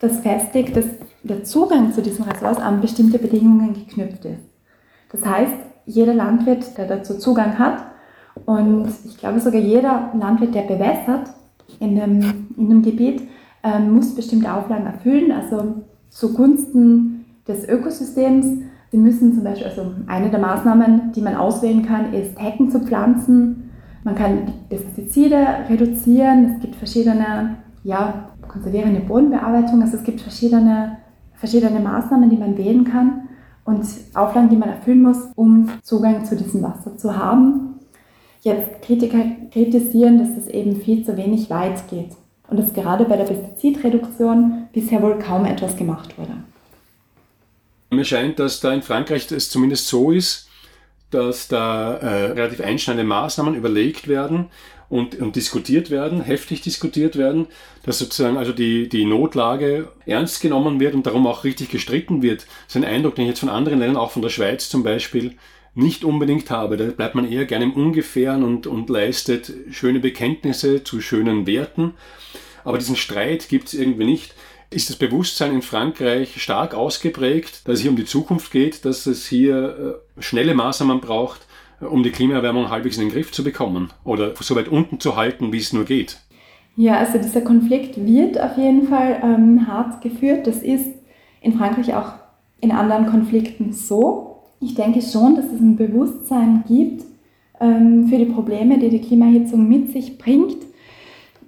das 0.00 0.18
festigt, 0.18 0.76
dass 0.76 0.86
der 1.22 1.44
Zugang 1.44 1.92
zu 1.92 2.02
diesen 2.02 2.24
Ressorts 2.24 2.58
an 2.58 2.80
bestimmte 2.80 3.20
Bedingungen 3.20 3.72
geknüpft 3.72 4.24
ist. 4.24 4.42
Das 5.12 5.24
heißt, 5.24 5.65
jeder 5.86 6.14
Landwirt, 6.14 6.76
der 6.76 6.86
dazu 6.86 7.18
Zugang 7.18 7.58
hat, 7.58 7.78
und 8.44 8.88
ich 9.04 9.16
glaube 9.16 9.40
sogar 9.40 9.60
jeder 9.60 10.10
Landwirt, 10.18 10.54
der 10.54 10.62
bewässert 10.62 11.30
in 11.80 11.96
dem, 11.96 12.48
in 12.56 12.68
dem 12.68 12.82
Gebiet, 12.82 13.22
ähm, 13.62 13.94
muss 13.94 14.14
bestimmte 14.14 14.52
Auflagen 14.52 14.86
erfüllen, 14.86 15.32
also 15.32 15.84
zugunsten 16.10 17.24
des 17.48 17.66
Ökosystems. 17.66 18.46
Sie 18.90 18.98
müssen 18.98 19.34
zum 19.34 19.42
Beispiel, 19.42 19.66
also 19.66 19.92
eine 20.06 20.30
der 20.30 20.38
Maßnahmen, 20.38 21.12
die 21.12 21.20
man 21.20 21.34
auswählen 21.34 21.84
kann, 21.84 22.12
ist 22.12 22.40
Hecken 22.40 22.70
zu 22.70 22.80
pflanzen. 22.80 23.70
Man 24.04 24.14
kann 24.14 24.52
Pestizide 24.68 25.44
reduzieren. 25.68 26.54
Es 26.54 26.60
gibt 26.60 26.76
verschiedene, 26.76 27.56
ja, 27.82 28.30
konservierende 28.46 29.00
Bodenbearbeitung. 29.00 29.82
Also 29.82 29.96
es 29.96 30.04
gibt 30.04 30.20
verschiedene, 30.20 30.98
verschiedene 31.34 31.80
Maßnahmen, 31.80 32.30
die 32.30 32.36
man 32.36 32.56
wählen 32.56 32.84
kann 32.84 33.25
und 33.66 33.84
Auflagen, 34.14 34.48
die 34.48 34.56
man 34.56 34.70
erfüllen 34.70 35.02
muss, 35.02 35.18
um 35.34 35.68
Zugang 35.82 36.24
zu 36.24 36.36
diesem 36.36 36.62
Wasser 36.62 36.96
zu 36.96 37.16
haben. 37.16 37.80
Jetzt 38.42 38.82
Kritiker 38.82 39.24
kritisieren, 39.52 40.18
dass 40.18 40.44
es 40.44 40.48
eben 40.48 40.80
viel 40.80 41.04
zu 41.04 41.16
wenig 41.16 41.50
weit 41.50 41.88
geht 41.88 42.12
und 42.48 42.58
dass 42.58 42.72
gerade 42.72 43.04
bei 43.04 43.16
der 43.16 43.24
Pestizidreduktion 43.24 44.68
bisher 44.72 45.02
wohl 45.02 45.18
kaum 45.18 45.44
etwas 45.44 45.76
gemacht 45.76 46.16
wurde. 46.16 46.32
Mir 47.90 48.04
scheint, 48.04 48.38
dass 48.38 48.60
da 48.60 48.72
in 48.72 48.82
Frankreich 48.82 49.30
es 49.32 49.50
zumindest 49.50 49.88
so 49.88 50.12
ist, 50.12 50.45
dass 51.10 51.48
da 51.48 51.94
äh, 51.96 52.32
relativ 52.32 52.60
einschneidende 52.60 53.06
Maßnahmen 53.06 53.54
überlegt 53.54 54.08
werden 54.08 54.46
und, 54.88 55.16
und 55.16 55.36
diskutiert 55.36 55.90
werden, 55.90 56.20
heftig 56.20 56.60
diskutiert 56.60 57.16
werden, 57.16 57.46
dass 57.82 57.98
sozusagen 57.98 58.36
also 58.36 58.52
die, 58.52 58.88
die 58.88 59.04
Notlage 59.04 59.88
ernst 60.04 60.40
genommen 60.40 60.80
wird 60.80 60.94
und 60.94 61.06
darum 61.06 61.26
auch 61.26 61.44
richtig 61.44 61.70
gestritten 61.70 62.22
wird. 62.22 62.42
Das 62.66 62.76
ist 62.76 62.76
ein 62.76 62.84
Eindruck, 62.84 63.14
den 63.14 63.24
ich 63.24 63.30
jetzt 63.30 63.40
von 63.40 63.48
anderen 63.48 63.78
Ländern, 63.78 63.96
auch 63.96 64.10
von 64.10 64.22
der 64.22 64.28
Schweiz 64.28 64.68
zum 64.68 64.82
Beispiel, 64.82 65.34
nicht 65.74 66.04
unbedingt 66.04 66.50
habe. 66.50 66.76
Da 66.76 66.84
bleibt 66.86 67.14
man 67.14 67.30
eher 67.30 67.44
gerne 67.44 67.66
im 67.66 67.74
Ungefähren 67.74 68.42
und, 68.42 68.66
und 68.66 68.88
leistet 68.88 69.52
schöne 69.70 70.00
Bekenntnisse 70.00 70.82
zu 70.82 71.00
schönen 71.00 71.46
Werten. 71.46 71.94
Aber 72.64 72.78
diesen 72.78 72.96
Streit 72.96 73.48
gibt 73.48 73.68
es 73.68 73.74
irgendwie 73.74 74.06
nicht. 74.06 74.34
Ist 74.70 74.90
das 74.90 74.96
Bewusstsein 74.96 75.54
in 75.54 75.62
Frankreich 75.62 76.40
stark 76.40 76.74
ausgeprägt, 76.74 77.66
dass 77.66 77.76
es 77.76 77.80
hier 77.82 77.90
um 77.90 77.96
die 77.96 78.04
Zukunft 78.04 78.50
geht, 78.50 78.84
dass 78.84 79.06
es 79.06 79.26
hier 79.26 80.00
äh, 80.18 80.22
schnelle 80.22 80.54
Maßnahmen 80.54 81.00
braucht, 81.00 81.46
äh, 81.80 81.84
um 81.84 82.02
die 82.02 82.10
Klimaerwärmung 82.10 82.70
halbwegs 82.70 82.96
in 82.96 83.04
den 83.04 83.12
Griff 83.12 83.32
zu 83.32 83.44
bekommen 83.44 83.90
oder 84.04 84.34
so 84.40 84.56
weit 84.56 84.68
unten 84.68 85.00
zu 85.00 85.16
halten, 85.16 85.52
wie 85.52 85.58
es 85.58 85.72
nur 85.72 85.84
geht? 85.84 86.18
Ja, 86.76 86.98
also 86.98 87.18
dieser 87.18 87.40
Konflikt 87.40 87.96
wird 87.96 88.40
auf 88.40 88.56
jeden 88.56 88.88
Fall 88.88 89.20
ähm, 89.22 89.66
hart 89.66 90.02
geführt. 90.02 90.46
Das 90.46 90.56
ist 90.58 90.86
in 91.40 91.56
Frankreich 91.56 91.94
auch 91.94 92.14
in 92.60 92.70
anderen 92.70 93.06
Konflikten 93.06 93.72
so 93.72 94.36
ich 94.60 94.74
denke 94.74 95.02
schon, 95.02 95.36
dass 95.36 95.46
es 95.46 95.60
ein 95.60 95.76
Bewusstsein 95.76 96.64
gibt 96.66 97.04
ähm, 97.60 98.08
für 98.08 98.18
die 98.18 98.26
Probleme, 98.26 98.78
die 98.78 98.88
die 98.88 99.00
Klimaerhitzung 99.00 99.68
mit 99.68 99.92
sich 99.92 100.18
bringt. 100.18 100.56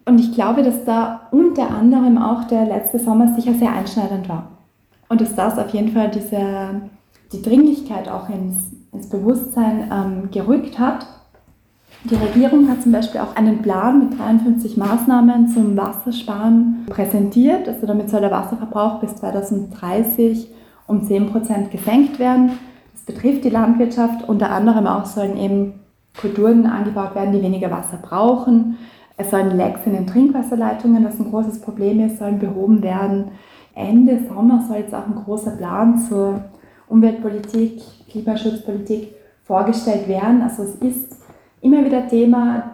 Und 0.09 0.19
ich 0.19 0.33
glaube, 0.33 0.63
dass 0.63 0.85
da 0.85 1.29
unter 1.31 1.71
anderem 1.71 2.19
auch 2.19 2.45
der 2.45 2.65
letzte 2.65 2.99
Sommer 2.99 3.35
sicher 3.35 3.53
sehr 3.55 3.73
einschneidend 3.73 4.29
war. 4.29 4.49
Und 5.09 5.21
dass 5.21 5.35
das 5.35 5.59
auf 5.59 5.71
jeden 5.71 5.93
Fall 5.93 6.11
diese, 6.11 6.81
die 7.33 7.43
Dringlichkeit 7.43 8.09
auch 8.09 8.29
ins, 8.29 8.73
ins 8.93 9.09
Bewusstsein 9.09 9.91
ähm, 9.93 10.31
gerückt 10.31 10.79
hat. 10.79 11.07
Die 12.05 12.15
Regierung 12.15 12.69
hat 12.71 12.83
zum 12.83 12.93
Beispiel 12.93 13.21
auch 13.21 13.37
einen 13.37 13.61
Plan 13.61 13.99
mit 13.99 14.19
53 14.19 14.77
Maßnahmen 14.77 15.49
zum 15.49 15.77
Wassersparen 15.77 16.87
präsentiert. 16.89 17.69
Also 17.69 17.87
damit 17.87 18.09
soll 18.09 18.21
der 18.21 18.31
Wasserverbrauch 18.31 19.01
bis 19.01 19.17
2030 19.17 20.49
um 20.87 21.03
10 21.03 21.31
Prozent 21.31 21.71
gesenkt 21.71 22.19
werden 22.19 22.53
betrifft 23.09 23.43
die 23.43 23.51
Landwirtschaft. 23.51 24.29
Unter 24.29 24.51
anderem 24.51 24.87
auch 24.87 25.07
sollen 25.07 25.37
eben 25.37 25.81
Kulturen 26.21 26.67
angebaut 26.67 27.17
werden, 27.17 27.33
die 27.33 27.43
weniger 27.43 27.71
Wasser 27.73 27.99
brauchen. 28.01 28.77
Es 29.21 29.31
sollen 29.31 29.57
Lecks 29.57 29.81
in 29.85 29.95
den 29.95 30.07
Trinkwasserleitungen, 30.07 31.03
das 31.03 31.19
ein 31.19 31.29
großes 31.29 31.61
Problem 31.61 31.99
ist, 32.01 32.19
sollen 32.19 32.39
behoben 32.39 32.83
werden. 32.83 33.33
Ende 33.75 34.21
Sommer 34.29 34.65
soll 34.67 34.79
jetzt 34.79 34.95
auch 34.95 35.07
ein 35.07 35.17
großer 35.17 35.53
Plan 35.53 35.99
zur 35.99 36.45
Umweltpolitik, 36.89 37.83
Klimaschutzpolitik 38.09 39.15
vorgestellt 39.43 40.07
werden. 40.07 40.41
Also 40.41 40.63
es 40.63 40.77
ist 40.77 41.17
immer 41.61 41.85
wieder 41.85 42.07
Thema. 42.07 42.71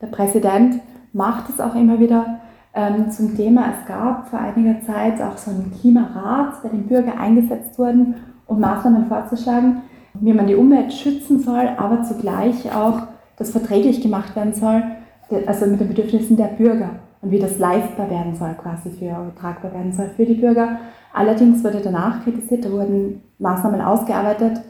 Der 0.00 0.06
Präsident 0.06 0.80
macht 1.12 1.50
es 1.50 1.60
auch 1.60 1.74
immer 1.74 2.00
wieder 2.00 2.40
ähm, 2.72 3.10
zum 3.10 3.36
Thema. 3.36 3.66
Es 3.78 3.86
gab 3.86 4.28
vor 4.28 4.38
einiger 4.38 4.80
Zeit 4.80 5.20
auch 5.20 5.36
so 5.36 5.50
einen 5.50 5.72
Klimarat, 5.78 6.62
bei 6.62 6.70
dem 6.70 6.86
Bürger 6.86 7.20
eingesetzt 7.20 7.78
wurden, 7.78 8.14
und 8.46 8.60
Maßnahmen 8.60 9.06
vorzuschlagen, 9.06 9.82
wie 10.14 10.32
man 10.32 10.46
die 10.46 10.54
Umwelt 10.54 10.94
schützen 10.94 11.40
soll, 11.40 11.68
aber 11.76 12.02
zugleich 12.02 12.74
auch 12.74 13.02
das 13.36 13.50
verträglich 13.50 14.00
gemacht 14.00 14.34
werden 14.34 14.54
soll, 14.54 14.82
also 15.46 15.66
mit 15.66 15.80
den 15.80 15.88
Bedürfnissen 15.88 16.36
der 16.36 16.46
Bürger 16.46 16.90
und 17.20 17.30
wie 17.30 17.38
das 17.38 17.58
leistbar 17.58 18.10
werden 18.10 18.34
soll, 18.34 18.54
quasi 18.54 18.90
für 18.90 19.32
tragbar 19.38 19.72
werden 19.72 19.92
soll 19.92 20.10
für 20.16 20.24
die 20.24 20.34
Bürger. 20.34 20.78
Allerdings 21.12 21.64
wurde 21.64 21.80
danach 21.82 22.22
kritisiert, 22.22 22.64
da 22.64 22.70
wurden 22.70 23.22
Maßnahmen 23.38 23.80
ausgearbeitet, 23.80 24.60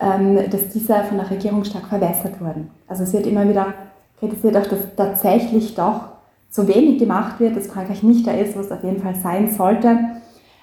ähm, 0.00 0.38
dass 0.50 0.68
diese 0.68 0.94
von 1.04 1.18
der 1.18 1.30
Regierung 1.30 1.64
stark 1.64 1.86
verwässert 1.86 2.40
wurden. 2.40 2.70
Also 2.88 3.04
es 3.04 3.12
wird 3.12 3.26
immer 3.26 3.48
wieder 3.48 3.74
kritisiert, 4.18 4.56
auch 4.56 4.66
dass 4.66 4.94
tatsächlich 4.96 5.74
doch 5.74 6.08
zu 6.50 6.68
wenig 6.68 6.98
gemacht 6.98 7.40
wird, 7.40 7.56
dass 7.56 7.68
Frankreich 7.68 8.02
nicht 8.02 8.26
da 8.26 8.32
ist, 8.32 8.56
wo 8.56 8.60
es 8.60 8.70
auf 8.70 8.84
jeden 8.84 9.00
Fall 9.00 9.14
sein 9.14 9.50
sollte. 9.50 9.98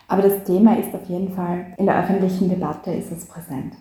Aber 0.08 0.22
das 0.24 0.44
Thema 0.44 0.78
ist 0.78 0.94
auf 0.94 1.06
jeden 1.08 1.34
Fall 1.34 1.68
in 1.78 1.86
der 1.86 2.00
öffentlichen 2.00 2.50
Debatte 2.50 2.92
ist 2.92 3.12
es 3.12 3.26
präsent. 3.26 3.74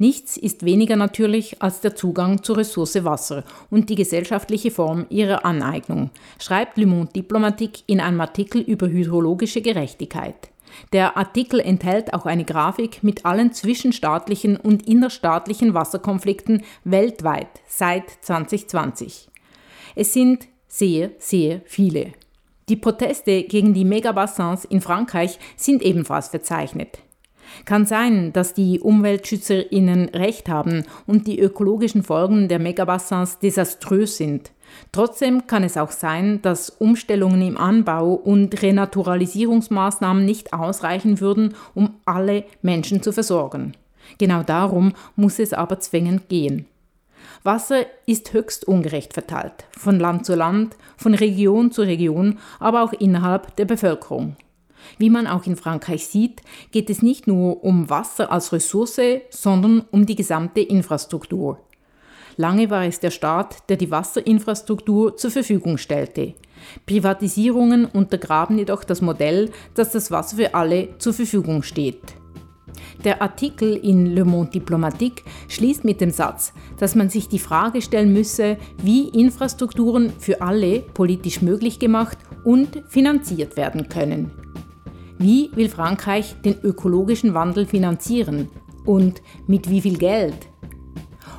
Nichts 0.00 0.38
ist 0.38 0.64
weniger 0.64 0.96
natürlich 0.96 1.60
als 1.60 1.82
der 1.82 1.94
Zugang 1.94 2.42
zur 2.42 2.56
Ressource 2.56 3.04
Wasser 3.04 3.44
und 3.68 3.90
die 3.90 3.96
gesellschaftliche 3.96 4.70
Form 4.70 5.04
ihrer 5.10 5.44
Aneignung, 5.44 6.08
schreibt 6.38 6.78
Le 6.78 6.86
Monde 6.86 7.12
Diplomatique 7.12 7.82
in 7.86 8.00
einem 8.00 8.18
Artikel 8.22 8.62
über 8.62 8.88
hydrologische 8.88 9.60
Gerechtigkeit. 9.60 10.48
Der 10.94 11.18
Artikel 11.18 11.60
enthält 11.60 12.14
auch 12.14 12.24
eine 12.24 12.46
Grafik 12.46 13.02
mit 13.02 13.26
allen 13.26 13.52
zwischenstaatlichen 13.52 14.56
und 14.56 14.88
innerstaatlichen 14.88 15.74
Wasserkonflikten 15.74 16.62
weltweit 16.84 17.60
seit 17.66 18.08
2020. 18.22 19.28
Es 19.96 20.14
sind 20.14 20.48
sehr, 20.66 21.10
sehr 21.18 21.60
viele. 21.66 22.12
Die 22.70 22.76
Proteste 22.76 23.42
gegen 23.42 23.74
die 23.74 23.84
Megabassins 23.84 24.64
in 24.64 24.80
Frankreich 24.80 25.38
sind 25.56 25.82
ebenfalls 25.82 26.28
verzeichnet. 26.28 27.00
Kann 27.64 27.86
sein, 27.86 28.32
dass 28.32 28.54
die 28.54 28.80
UmweltschützerInnen 28.80 30.10
recht 30.10 30.48
haben 30.48 30.84
und 31.06 31.26
die 31.26 31.40
ökologischen 31.40 32.02
Folgen 32.02 32.48
der 32.48 32.58
Megabassins 32.58 33.38
desaströs 33.38 34.16
sind. 34.16 34.52
Trotzdem 34.92 35.46
kann 35.46 35.64
es 35.64 35.76
auch 35.76 35.90
sein, 35.90 36.40
dass 36.42 36.70
Umstellungen 36.70 37.42
im 37.42 37.56
Anbau 37.56 38.12
und 38.12 38.62
Renaturalisierungsmaßnahmen 38.62 40.24
nicht 40.24 40.52
ausreichen 40.52 41.20
würden, 41.20 41.54
um 41.74 41.94
alle 42.04 42.44
Menschen 42.62 43.02
zu 43.02 43.12
versorgen. 43.12 43.74
Genau 44.18 44.42
darum 44.42 44.92
muss 45.16 45.38
es 45.38 45.52
aber 45.52 45.80
zwingend 45.80 46.28
gehen. 46.28 46.66
Wasser 47.42 47.86
ist 48.06 48.32
höchst 48.32 48.66
ungerecht 48.68 49.14
verteilt, 49.14 49.64
von 49.70 49.98
Land 49.98 50.26
zu 50.26 50.34
Land, 50.34 50.76
von 50.96 51.14
Region 51.14 51.72
zu 51.72 51.82
Region, 51.82 52.38
aber 52.58 52.82
auch 52.82 52.92
innerhalb 52.92 53.56
der 53.56 53.64
Bevölkerung. 53.64 54.36
Wie 54.98 55.10
man 55.10 55.26
auch 55.26 55.46
in 55.46 55.56
Frankreich 55.56 56.06
sieht, 56.06 56.42
geht 56.70 56.90
es 56.90 57.02
nicht 57.02 57.26
nur 57.26 57.64
um 57.64 57.90
Wasser 57.90 58.30
als 58.30 58.52
Ressource, 58.52 59.00
sondern 59.30 59.84
um 59.90 60.06
die 60.06 60.16
gesamte 60.16 60.60
Infrastruktur. 60.60 61.58
Lange 62.36 62.70
war 62.70 62.86
es 62.86 63.00
der 63.00 63.10
Staat, 63.10 63.68
der 63.68 63.76
die 63.76 63.90
Wasserinfrastruktur 63.90 65.16
zur 65.16 65.30
Verfügung 65.30 65.76
stellte. 65.76 66.34
Privatisierungen 66.86 67.84
untergraben 67.84 68.58
jedoch 68.58 68.84
das 68.84 69.02
Modell, 69.02 69.50
dass 69.74 69.92
das 69.92 70.10
Wasser 70.10 70.36
für 70.36 70.54
alle 70.54 70.96
zur 70.98 71.12
Verfügung 71.12 71.62
steht. 71.62 72.00
Der 73.04 73.22
Artikel 73.22 73.76
in 73.76 74.06
Le 74.06 74.24
Monde 74.24 74.52
Diplomatique 74.52 75.24
schließt 75.48 75.84
mit 75.84 76.00
dem 76.00 76.10
Satz, 76.10 76.52
dass 76.78 76.94
man 76.94 77.08
sich 77.08 77.28
die 77.28 77.38
Frage 77.38 77.80
stellen 77.80 78.12
müsse, 78.12 78.58
wie 78.82 79.08
Infrastrukturen 79.08 80.12
für 80.18 80.42
alle 80.42 80.80
politisch 80.80 81.40
möglich 81.40 81.78
gemacht 81.78 82.18
und 82.44 82.82
finanziert 82.88 83.56
werden 83.56 83.88
können. 83.88 84.30
Wie 85.22 85.50
will 85.54 85.68
Frankreich 85.68 86.34
den 86.42 86.58
ökologischen 86.62 87.34
Wandel 87.34 87.66
finanzieren 87.66 88.48
und 88.86 89.20
mit 89.46 89.68
wie 89.68 89.82
viel 89.82 89.98
Geld? 89.98 90.48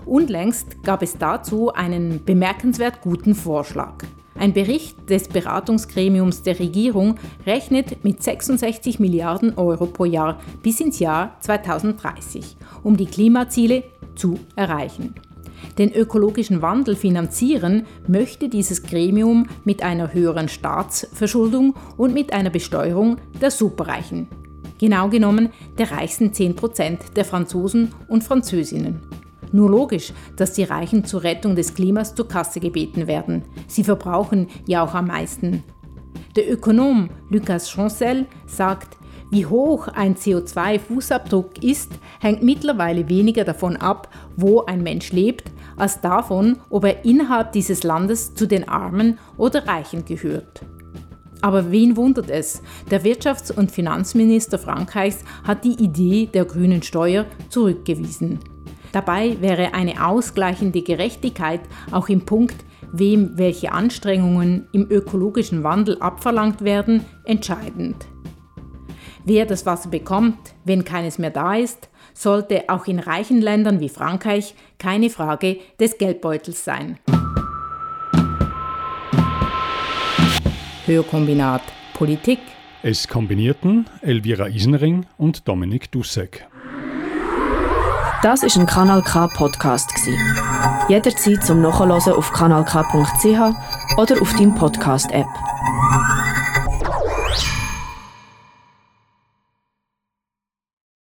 Unlängst 0.05 0.83
gab 0.83 1.01
es 1.01 1.17
dazu 1.17 1.73
einen 1.73 2.23
bemerkenswert 2.23 3.01
guten 3.01 3.33
Vorschlag. 3.33 4.03
Ein 4.35 4.53
Bericht 4.53 5.09
des 5.09 5.29
Beratungsgremiums 5.29 6.43
der 6.43 6.59
Regierung 6.59 7.15
rechnet 7.47 8.03
mit 8.03 8.21
66 8.21 8.99
Milliarden 8.99 9.57
Euro 9.57 9.87
pro 9.87 10.05
Jahr 10.05 10.39
bis 10.61 10.79
ins 10.79 10.99
Jahr 10.99 11.37
2030, 11.39 12.57
um 12.83 12.97
die 12.97 13.07
Klimaziele 13.07 13.83
zu 14.13 14.37
erreichen. 14.55 15.15
Den 15.77 15.93
ökologischen 15.93 16.61
Wandel 16.61 16.95
finanzieren 16.95 17.85
möchte 18.07 18.49
dieses 18.49 18.83
Gremium 18.83 19.47
mit 19.63 19.83
einer 19.83 20.13
höheren 20.13 20.49
Staatsverschuldung 20.49 21.75
und 21.97 22.13
mit 22.13 22.33
einer 22.33 22.49
Besteuerung 22.49 23.17
der 23.41 23.51
Superreichen. 23.51 24.27
Genau 24.79 25.09
genommen 25.09 25.49
der 25.77 25.91
reichsten 25.91 26.31
10% 26.31 27.13
der 27.15 27.25
Franzosen 27.25 27.93
und 28.07 28.23
Französinnen. 28.23 29.01
Nur 29.51 29.69
logisch, 29.69 30.13
dass 30.37 30.53
die 30.53 30.63
Reichen 30.63 31.05
zur 31.05 31.23
Rettung 31.23 31.55
des 31.55 31.73
Klimas 31.73 32.15
zur 32.15 32.27
Kasse 32.27 32.59
gebeten 32.59 33.07
werden. 33.07 33.43
Sie 33.67 33.83
verbrauchen 33.83 34.47
ja 34.65 34.83
auch 34.83 34.95
am 34.95 35.07
meisten. 35.07 35.63
Der 36.35 36.49
Ökonom 36.51 37.09
Lucas 37.29 37.69
Chancel 37.69 38.25
sagt, 38.45 38.97
wie 39.31 39.45
hoch 39.45 39.87
ein 39.87 40.15
CO2-Fußabdruck 40.15 41.63
ist, 41.63 41.93
hängt 42.19 42.43
mittlerweile 42.43 43.09
weniger 43.09 43.45
davon 43.45 43.77
ab, 43.77 44.09
wo 44.35 44.65
ein 44.65 44.83
Mensch 44.83 45.11
lebt, 45.13 45.49
als 45.77 46.01
davon, 46.01 46.57
ob 46.69 46.83
er 46.83 47.05
innerhalb 47.05 47.53
dieses 47.53 47.83
Landes 47.83 48.35
zu 48.35 48.45
den 48.45 48.67
Armen 48.67 49.17
oder 49.37 49.65
Reichen 49.67 50.05
gehört. 50.05 50.61
Aber 51.41 51.71
wen 51.71 51.97
wundert 51.97 52.29
es? 52.29 52.61
Der 52.91 53.03
Wirtschafts- 53.03 53.51
und 53.51 53.71
Finanzminister 53.71 54.59
Frankreichs 54.59 55.23
hat 55.43 55.63
die 55.63 55.81
Idee 55.81 56.27
der 56.31 56.45
grünen 56.45 56.83
Steuer 56.83 57.25
zurückgewiesen. 57.49 58.39
Dabei 58.91 59.37
wäre 59.39 59.73
eine 59.73 60.05
ausgleichende 60.05 60.81
Gerechtigkeit 60.81 61.61
auch 61.91 62.09
im 62.09 62.25
Punkt, 62.25 62.57
wem 62.91 63.37
welche 63.37 63.71
Anstrengungen 63.71 64.67
im 64.73 64.91
ökologischen 64.91 65.63
Wandel 65.63 65.97
abverlangt 65.99 66.61
werden, 66.61 67.05
entscheidend. 67.23 68.05
Wer 69.23 69.45
das 69.45 69.65
Wasser 69.65 69.89
bekommt, 69.89 70.37
wenn 70.65 70.83
keines 70.83 71.19
mehr 71.19 71.29
da 71.29 71.55
ist, 71.55 71.89
sollte 72.13 72.63
auch 72.69 72.87
in 72.87 72.99
reichen 72.99 73.41
Ländern 73.41 73.79
wie 73.79 73.89
Frankreich 73.89 74.55
keine 74.79 75.09
Frage 75.09 75.57
des 75.79 75.97
Geldbeutels 75.97 76.65
sein. 76.65 76.97
Hörkombinat 80.85 81.61
Politik. 81.93 82.39
Es 82.83 83.07
kombinierten 83.07 83.85
Elvira 84.01 84.47
Isenring 84.47 85.05
und 85.17 85.47
Dominik 85.47 85.91
Dussek. 85.91 86.47
Das 88.23 88.43
ist 88.43 88.57
ein 88.57 88.65
Kanal 88.65 89.01
K 89.03 89.27
Podcast 89.27 89.91
Jederzeit 90.87 91.43
zum 91.43 91.61
Nachhören 91.61 91.91
auf 91.91 92.31
kanalk.ch 92.33 93.97
oder 93.97 94.21
auf 94.21 94.33
deinem 94.33 94.55
Podcast 94.55 95.11
App. 95.11 95.50